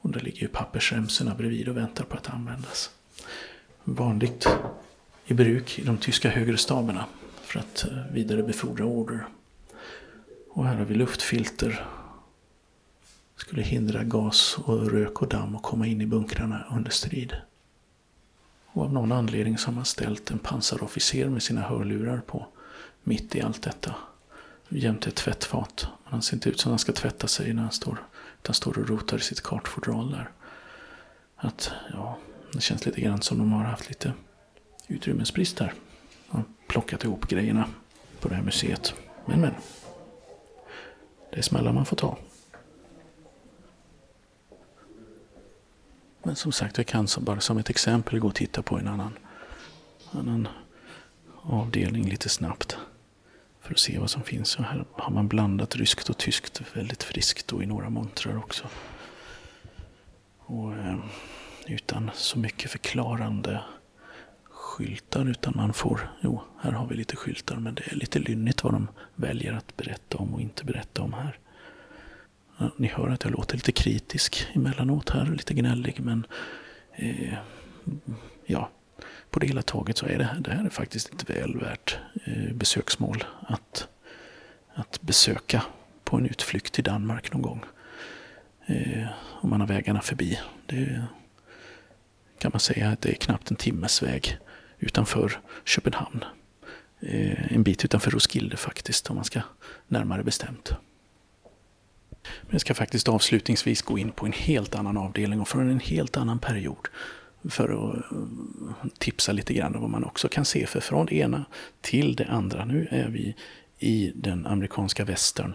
Och 0.00 0.10
det. 0.10 0.20
Ligger 0.20 0.40
ju 0.40 0.48
pappersremsorna 0.48 1.34
bredvid 1.34 1.68
och 1.68 1.76
väntar 1.76 2.04
på 2.04 2.16
att 2.16 2.30
användas. 2.30 2.90
Vanligt 3.84 4.48
i 5.24 5.34
bruk 5.34 5.78
i 5.78 5.84
de 5.84 5.98
tyska 5.98 6.30
högre 6.30 6.56
staberna 6.56 7.06
för 7.42 7.58
att 7.60 7.84
eh, 7.84 8.12
vidarebefordra 8.12 8.84
order. 8.84 9.26
Och 10.50 10.66
här 10.66 10.76
har 10.76 10.84
vi 10.84 10.94
luftfilter. 10.94 11.86
Skulle 13.36 13.62
hindra 13.62 14.04
gas 14.04 14.58
och 14.64 14.90
rök 14.90 15.22
och 15.22 15.28
damm 15.28 15.56
att 15.56 15.62
komma 15.62 15.86
in 15.86 16.00
i 16.00 16.06
bunkrarna 16.06 16.64
under 16.70 16.90
strid. 16.90 17.36
Och 18.66 18.82
av 18.82 18.92
någon 18.92 19.12
anledning 19.12 19.58
så 19.58 19.68
har 19.68 19.74
man 19.74 19.84
ställt 19.84 20.30
en 20.30 20.38
pansarofficer 20.38 21.28
med 21.28 21.42
sina 21.42 21.60
hörlurar 21.60 22.18
på 22.26 22.46
mitt 23.02 23.34
i 23.34 23.40
allt 23.40 23.62
detta. 23.62 23.94
Jämte 24.68 25.08
ett 25.08 25.16
tvättfat. 25.16 25.86
Han 26.04 26.22
ser 26.22 26.34
inte 26.36 26.48
ut 26.48 26.60
som 26.60 26.72
han 26.72 26.78
ska 26.78 26.92
tvätta 26.92 27.26
sig 27.26 27.52
när 27.52 27.62
han 27.62 27.72
står 27.72 27.98
utan 28.42 28.54
står 28.54 28.78
och 28.78 28.88
rotar 28.88 29.16
i 29.16 29.20
sitt 29.20 29.40
kartfodral 29.40 30.10
där. 30.10 30.30
Att, 31.36 31.70
ja, 31.92 32.18
det 32.52 32.60
känns 32.60 32.86
lite 32.86 33.00
grann 33.00 33.22
som 33.22 33.38
de 33.38 33.52
har 33.52 33.64
haft 33.64 33.88
lite 33.88 34.12
utrymmesbrist 34.88 35.58
här. 35.58 35.74
De 36.30 36.36
har 36.36 36.44
plockat 36.66 37.04
ihop 37.04 37.28
grejerna 37.28 37.68
på 38.20 38.28
det 38.28 38.34
här 38.34 38.42
museet. 38.42 38.94
Men 39.26 39.40
men. 39.40 39.54
Det 41.30 41.38
är 41.38 41.42
smällar 41.42 41.72
man 41.72 41.86
får 41.86 41.96
ta. 41.96 42.18
Men 46.22 46.36
som 46.36 46.52
sagt, 46.52 46.76
jag 46.76 46.86
kan 46.86 47.08
bara 47.20 47.40
som 47.40 47.58
ett 47.58 47.70
exempel 47.70 48.18
gå 48.18 48.28
och 48.28 48.34
titta 48.34 48.62
på 48.62 48.78
en 48.78 48.88
annan, 48.88 49.18
annan 50.10 50.48
avdelning 51.42 52.08
lite 52.08 52.28
snabbt 52.28 52.76
för 53.60 53.72
att 53.72 53.78
se 53.78 53.98
vad 53.98 54.10
som 54.10 54.22
finns. 54.22 54.56
Och 54.56 54.64
här 54.64 54.84
har 54.92 55.10
man 55.10 55.28
blandat 55.28 55.76
ryskt 55.76 56.10
och 56.10 56.18
tyskt 56.18 56.62
väldigt 56.76 57.02
friskt 57.02 57.52
och 57.52 57.62
i 57.62 57.66
några 57.66 57.90
montrar 57.90 58.38
också. 58.38 58.64
Och 60.38 60.74
eh, 60.74 60.98
utan 61.66 62.10
så 62.14 62.38
mycket 62.38 62.70
förklarande 62.70 63.60
skyltar 64.50 65.30
utan 65.30 65.52
man 65.56 65.72
får, 65.72 66.10
jo, 66.20 66.42
här 66.60 66.72
har 66.72 66.86
vi 66.86 66.94
lite 66.94 67.16
skyltar 67.16 67.56
men 67.56 67.74
det 67.74 67.92
är 67.92 67.96
lite 67.96 68.18
lynnigt 68.18 68.64
vad 68.64 68.72
de 68.72 68.88
väljer 69.14 69.52
att 69.52 69.76
berätta 69.76 70.18
om 70.18 70.34
och 70.34 70.40
inte 70.40 70.64
berätta 70.64 71.02
om 71.02 71.12
här. 71.12 71.38
Ni 72.76 72.88
hör 72.88 73.08
att 73.08 73.24
jag 73.24 73.32
låter 73.32 73.54
lite 73.54 73.72
kritisk 73.72 74.48
emellanåt 74.52 75.10
här, 75.10 75.26
lite 75.26 75.54
gnällig 75.54 76.00
men 76.00 76.26
eh, 76.94 77.34
ja, 78.46 78.70
på 79.30 79.40
det 79.40 79.46
hela 79.46 79.62
taget 79.62 79.98
så 79.98 80.06
är 80.06 80.18
det 80.18 80.24
här, 80.24 80.40
det 80.40 80.50
här 80.50 80.64
är 80.64 80.70
faktiskt 80.70 81.14
ett 81.14 81.30
väl 81.30 81.58
värt 81.58 81.98
eh, 82.24 82.52
besöksmål 82.54 83.24
att, 83.40 83.88
att 84.74 85.00
besöka 85.02 85.62
på 86.04 86.16
en 86.16 86.26
utflykt 86.26 86.72
till 86.72 86.84
Danmark 86.84 87.32
någon 87.32 87.42
gång. 87.42 87.64
Eh, 88.66 89.06
om 89.40 89.50
man 89.50 89.60
har 89.60 89.68
vägarna 89.68 90.00
förbi. 90.00 90.38
Det 90.66 91.04
kan 92.42 92.50
man 92.54 92.60
säga 92.60 92.88
att 92.88 93.00
det 93.00 93.10
är 93.10 93.14
knappt 93.14 93.50
en 93.50 93.56
timmes 93.56 94.02
väg 94.02 94.38
utanför 94.78 95.40
Köpenhamn. 95.64 96.24
Eh, 97.00 97.52
en 97.52 97.62
bit 97.62 97.84
utanför 97.84 98.10
Roskilde 98.10 98.56
faktiskt 98.56 99.10
om 99.10 99.16
man 99.16 99.24
ska 99.24 99.40
närmare 99.88 100.22
bestämt. 100.22 100.72
Men 102.22 102.50
jag 102.50 102.60
ska 102.60 102.74
faktiskt 102.74 103.08
avslutningsvis 103.08 103.82
gå 103.82 103.98
in 103.98 104.10
på 104.10 104.26
en 104.26 104.32
helt 104.32 104.74
annan 104.74 104.96
avdelning 104.96 105.40
och 105.40 105.48
från 105.48 105.70
en 105.70 105.80
helt 105.80 106.16
annan 106.16 106.38
period 106.38 106.88
för 107.44 107.64
att 107.64 108.12
eh, 108.12 108.88
tipsa 108.98 109.32
lite 109.32 109.54
grann 109.54 109.74
om 109.74 109.80
vad 109.80 109.90
man 109.90 110.04
också 110.04 110.28
kan 110.28 110.44
se. 110.44 110.66
För 110.66 110.80
från 110.80 111.06
det 111.06 111.14
ena 111.14 111.44
till 111.80 112.16
det 112.16 112.26
andra, 112.26 112.64
nu 112.64 112.88
är 112.90 113.08
vi 113.08 113.36
i 113.78 114.12
den 114.14 114.46
amerikanska 114.46 115.04
västern 115.04 115.54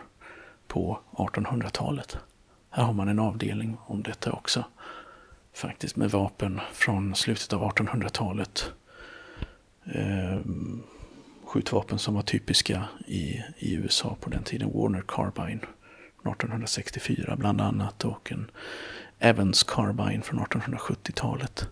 på 0.68 1.00
1800-talet. 1.12 2.18
Här 2.70 2.84
har 2.84 2.94
man 2.94 3.08
en 3.08 3.20
avdelning 3.20 3.78
om 3.86 4.04
detta 4.04 4.32
också. 4.32 4.66
Faktiskt 5.58 5.96
med 5.96 6.12
vapen 6.12 6.62
från 6.74 7.16
slutet 7.16 7.54
av 7.54 7.72
1800-talet. 7.72 8.72
Eh, 9.86 10.40
skjutvapen 11.46 12.00
som 12.00 12.16
var 12.16 12.22
typiska 12.22 12.84
i, 13.06 13.44
i 13.58 13.76
USA 13.76 14.18
på 14.22 14.30
den 14.30 14.44
tiden. 14.44 14.72
Warner 14.74 15.04
Carbine 15.08 15.60
1864 16.22 17.36
bland 17.36 17.62
annat 17.62 18.06
och 18.06 18.32
en 18.32 18.52
Evans 19.20 19.64
Carbine 19.64 20.22
från 20.22 20.40
1870-talet 20.40 21.70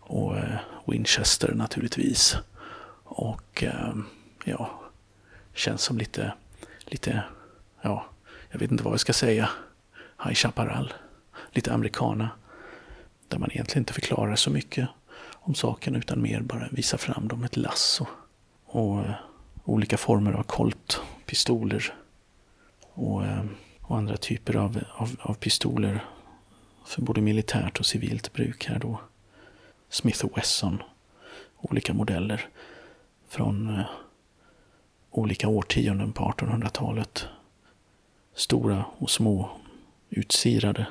och 0.00 0.38
eh, 0.38 0.58
Winchester 0.86 1.54
naturligtvis. 1.54 2.36
Och 3.04 3.62
eh, 3.62 3.94
ja, 4.44 4.80
känns 5.54 5.82
som 5.82 5.98
lite, 5.98 6.34
lite, 6.84 7.22
ja, 7.82 8.06
jag 8.50 8.58
vet 8.58 8.70
inte 8.70 8.84
vad 8.84 8.92
jag 8.92 9.00
ska 9.00 9.12
säga. 9.12 9.50
High 10.24 10.34
Chaparral, 10.34 10.92
lite 11.52 11.72
americana 11.72 12.30
där 13.28 13.38
man 13.38 13.50
egentligen 13.50 13.82
inte 13.82 13.92
förklarar 13.92 14.36
så 14.36 14.50
mycket 14.50 14.88
om 15.32 15.54
saken 15.54 15.96
utan 15.96 16.22
mer 16.22 16.40
bara 16.40 16.68
visar 16.70 16.98
fram 16.98 17.28
dem 17.28 17.44
ett 17.44 17.56
lasso. 17.56 18.06
Och 18.64 19.00
eh, 19.00 19.14
olika 19.64 19.96
former 19.96 20.32
av 20.32 20.42
koltpistoler 20.42 21.94
och, 22.80 23.24
eh, 23.24 23.44
och 23.80 23.96
andra 23.96 24.16
typer 24.16 24.56
av, 24.56 24.80
av, 24.96 25.16
av, 25.20 25.34
pistoler 25.34 26.04
för 26.86 27.02
både 27.02 27.20
militärt 27.20 27.80
och 27.80 27.86
civilt 27.86 28.32
bruk 28.32 28.66
här 28.66 28.78
då. 28.78 29.00
Smith 29.88 30.24
Wesson, 30.36 30.82
olika 31.60 31.94
modeller 31.94 32.48
från 33.28 33.78
eh, 33.78 33.84
olika 35.10 35.48
årtionden 35.48 36.12
på 36.12 36.24
1800-talet. 36.24 37.26
Stora 38.34 38.84
och 38.98 39.10
små, 39.10 39.50
utsirade. 40.10 40.86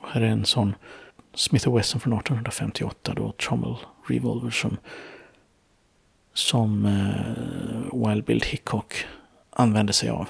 Och 0.00 0.08
här 0.08 0.20
är 0.20 0.26
en 0.26 0.44
sån 0.44 0.74
Smith 1.38 1.74
Wesson 1.74 2.00
från 2.00 2.12
1858 2.12 3.14
då, 3.16 3.32
Trommel 3.32 3.76
Revolver 4.06 4.50
som, 4.50 4.76
som 6.34 6.86
eh, 6.86 8.08
Wild 8.08 8.24
Bill 8.24 8.42
Hickok 8.42 9.06
använde 9.50 9.92
sig 9.92 10.10
av. 10.10 10.28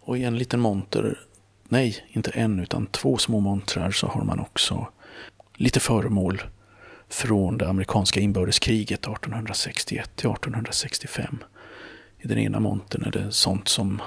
Och 0.00 0.18
i 0.18 0.24
en 0.24 0.38
liten 0.38 0.60
monter, 0.60 1.20
nej, 1.68 2.04
inte 2.08 2.30
en 2.30 2.60
utan 2.60 2.86
två 2.86 3.16
små 3.16 3.40
montrar 3.40 3.90
så 3.90 4.06
har 4.06 4.24
man 4.24 4.40
också 4.40 4.88
lite 5.54 5.80
föremål 5.80 6.42
från 7.08 7.58
det 7.58 7.68
amerikanska 7.68 8.20
inbördeskriget 8.20 9.00
1861 9.00 10.16
till 10.16 10.30
1865. 10.30 11.38
I 12.18 12.28
den 12.28 12.38
ena 12.38 12.60
montern 12.60 13.04
är 13.04 13.10
det 13.10 13.32
sånt 13.32 13.68
som, 13.68 14.02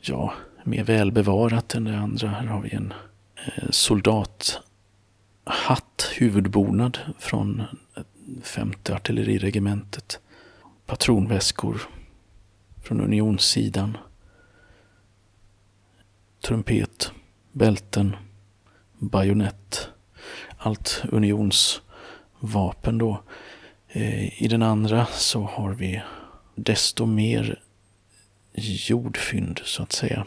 ja, 0.00 0.34
mer 0.64 0.84
välbevarat 0.84 1.74
än 1.74 1.84
det 1.84 1.98
andra. 1.98 2.28
Här 2.28 2.46
har 2.46 2.60
vi 2.60 2.74
en 2.74 2.94
eh, 3.46 3.70
soldat 3.70 4.60
hatt, 5.44 6.10
huvudbonad 6.16 6.98
från 7.18 7.62
femte 8.42 8.94
artilleriregementet. 8.94 10.20
Patronväskor 10.86 11.80
från 12.82 13.00
unionssidan. 13.00 13.96
Trumpet, 16.40 17.12
bälten, 17.52 18.16
bajonett. 18.98 19.88
Allt 20.56 21.02
unionsvapen 21.12 22.98
då. 22.98 23.22
Eh, 23.88 24.42
I 24.42 24.48
den 24.48 24.62
andra 24.62 25.06
så 25.06 25.42
har 25.42 25.72
vi 25.72 26.02
desto 26.54 27.06
mer 27.06 27.60
jordfynd 28.54 29.60
så 29.64 29.82
att 29.82 29.92
säga. 29.92 30.26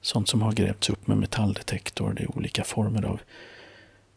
Sånt 0.00 0.28
som 0.28 0.42
har 0.42 0.52
grävts 0.52 0.90
upp 0.90 1.06
med 1.06 1.16
metalldetektor. 1.16 2.12
Det 2.12 2.22
är 2.22 2.38
olika 2.38 2.64
former 2.64 3.04
av 3.04 3.20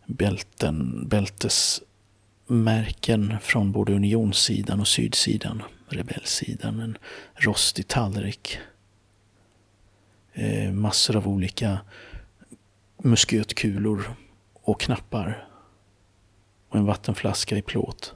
bälten, 0.08 1.08
bältesmärken 1.08 3.36
från 3.42 3.72
både 3.72 3.94
unionssidan 3.94 4.80
och 4.80 4.88
sydsidan. 4.88 5.64
Rebellsidan, 5.88 6.80
en 6.80 6.98
rostig 7.36 7.88
tallrik. 7.88 8.60
Eh, 10.34 10.72
massor 10.72 11.16
av 11.16 11.28
olika 11.28 11.80
muskötkulor 12.98 14.16
och 14.54 14.82
knappar. 14.82 15.48
Och 16.70 16.76
en 16.76 16.86
vattenflaska 16.86 17.58
i 17.58 17.62
plåt. 17.62 18.16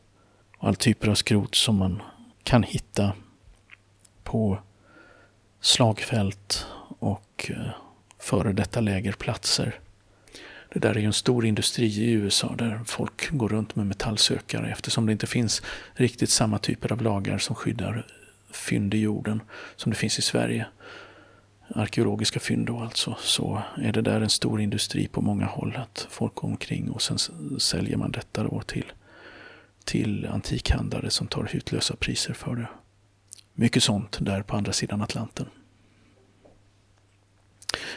Och 0.57 0.67
all 0.67 0.75
typer 0.75 1.07
av 1.07 1.15
skrot 1.15 1.55
som 1.55 1.77
man 1.77 2.01
kan 2.43 2.63
hitta 2.63 3.13
på 4.23 4.59
slagfält 5.61 6.65
och 6.99 7.49
eh, 7.49 7.69
före 8.19 8.53
detta 8.53 8.79
lägerplatser. 8.79 9.79
Det 10.73 10.79
där 10.79 10.95
är 10.95 10.99
ju 10.99 11.05
en 11.05 11.13
stor 11.13 11.45
industri 11.45 11.85
i 11.85 12.11
USA 12.11 12.55
där 12.57 12.81
folk 12.85 13.29
går 13.31 13.49
runt 13.49 13.75
med 13.75 13.87
metallsökare 13.87 14.71
eftersom 14.71 15.05
det 15.05 15.11
inte 15.11 15.27
finns 15.27 15.61
riktigt 15.93 16.29
samma 16.29 16.57
typer 16.57 16.91
av 16.91 17.01
lagar 17.01 17.37
som 17.37 17.55
skyddar 17.55 18.07
fynd 18.51 18.93
i 18.93 18.97
jorden 18.97 19.41
som 19.75 19.89
det 19.89 19.97
finns 19.97 20.19
i 20.19 20.21
Sverige. 20.21 20.65
Arkeologiska 21.67 22.39
fynd 22.39 22.65
då 22.67 22.79
alltså. 22.79 23.17
Så 23.19 23.61
är 23.75 23.91
det 23.91 24.01
där 24.01 24.21
en 24.21 24.29
stor 24.29 24.61
industri 24.61 25.07
på 25.07 25.21
många 25.21 25.45
håll 25.45 25.75
att 25.75 26.07
folk 26.09 26.35
går 26.35 26.47
omkring 26.47 26.89
och 26.89 27.01
sen 27.01 27.17
säljer 27.59 27.97
man 27.97 28.11
detta 28.11 28.43
då 28.43 28.61
till, 28.61 28.91
till 29.83 30.25
antikhandlare 30.25 31.09
som 31.09 31.27
tar 31.27 31.49
hutlösa 31.51 31.95
priser 31.95 32.33
för 32.33 32.55
det. 32.55 32.67
Mycket 33.53 33.83
sånt 33.83 34.17
där 34.21 34.41
på 34.41 34.57
andra 34.57 34.73
sidan 34.73 35.01
Atlanten. 35.01 35.45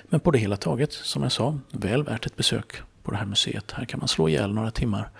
Men 0.08 0.20
på 0.20 0.30
det 0.30 0.38
hela 0.38 0.56
taget, 0.56 0.92
som 0.92 1.22
jag 1.22 1.32
sa, 1.32 1.58
väl 1.72 2.02
värt 2.02 2.26
ett 2.26 2.36
besök 2.36 2.82
på 3.02 3.10
det 3.10 3.16
här 3.16 3.26
museet. 3.26 3.70
Här 3.70 3.84
kan 3.84 4.00
man 4.00 4.08
slå 4.08 4.28
ihjäl 4.28 4.54
några 4.54 4.70
timmar 4.70 5.10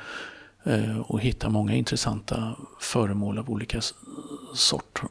eh, 0.65 0.99
och 0.99 1.21
hitta 1.21 1.49
många 1.49 1.75
intressanta 1.75 2.57
föremål 2.81 3.39
av 3.39 3.51
olika 3.51 3.81
sort. 4.55 5.03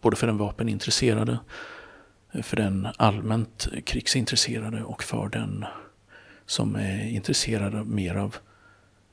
Både 0.00 0.16
för 0.16 0.26
den 0.26 0.38
vapenintresserade, 0.38 1.38
eh, 2.32 2.42
för 2.42 2.56
den 2.56 2.88
allmänt 2.96 3.68
krigsintresserade 3.84 4.82
och 4.84 5.02
för 5.02 5.28
den 5.28 5.64
som 6.46 6.76
är 6.76 7.08
intresserad 7.08 7.86
mer 7.86 8.14
av 8.14 8.36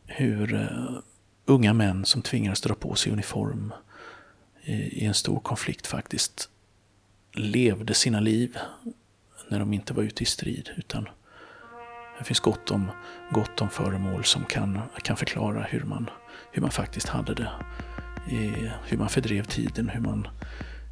hur 0.06 0.54
eh, 0.54 1.00
unga 1.46 1.74
män 1.74 2.06
som 2.06 2.22
tvingas 2.22 2.62
dra 2.62 2.74
på 2.74 2.96
sig 2.96 3.12
uniform 3.12 3.74
i 4.66 5.06
en 5.06 5.14
stor 5.14 5.40
konflikt 5.40 5.88
faktiskt 5.88 6.50
levde 7.34 7.94
sina 7.94 8.20
liv 8.20 8.58
när 9.52 9.60
de 9.60 9.74
inte 9.74 9.94
var 9.94 10.04
ute 10.04 10.24
i 10.24 10.26
strid. 10.26 10.70
Utan 10.78 11.08
det 12.20 12.24
finns 12.24 12.40
gott 12.40 12.72
om, 12.72 12.92
gott 13.32 13.62
om 13.62 13.70
föremål 13.70 14.24
som 14.24 14.44
kan, 14.44 14.80
kan 15.04 15.18
förklara 15.18 15.64
hur 15.64 15.84
man, 15.84 16.10
hur 16.52 16.62
man 16.62 16.72
faktiskt 16.72 17.08
hade 17.08 17.34
det. 17.34 17.50
hur 18.86 18.98
man 18.98 19.10
fördrev 19.10 19.44
tiden, 19.44 19.90
hur 19.90 20.02
man, 20.02 20.28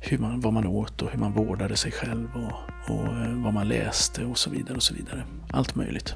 hur 0.02 0.18
man, 0.18 0.42
vad 0.42 0.54
man 0.54 0.68
åt 0.68 1.02
och 1.02 1.12
hur 1.12 1.20
man 1.20 1.34
vårdade 1.34 1.76
sig 1.76 1.92
själv 1.92 2.30
och, 2.36 2.94
och 2.96 3.08
eh, 3.08 3.44
vad 3.44 3.54
man 3.54 3.68
läste 3.68 4.26
och 4.26 4.38
så 4.38 4.50
vidare. 4.50 4.76
och 4.76 4.84
så 4.84 4.94
vidare. 4.94 5.24
Allt 5.52 5.76
möjligt. 5.76 6.16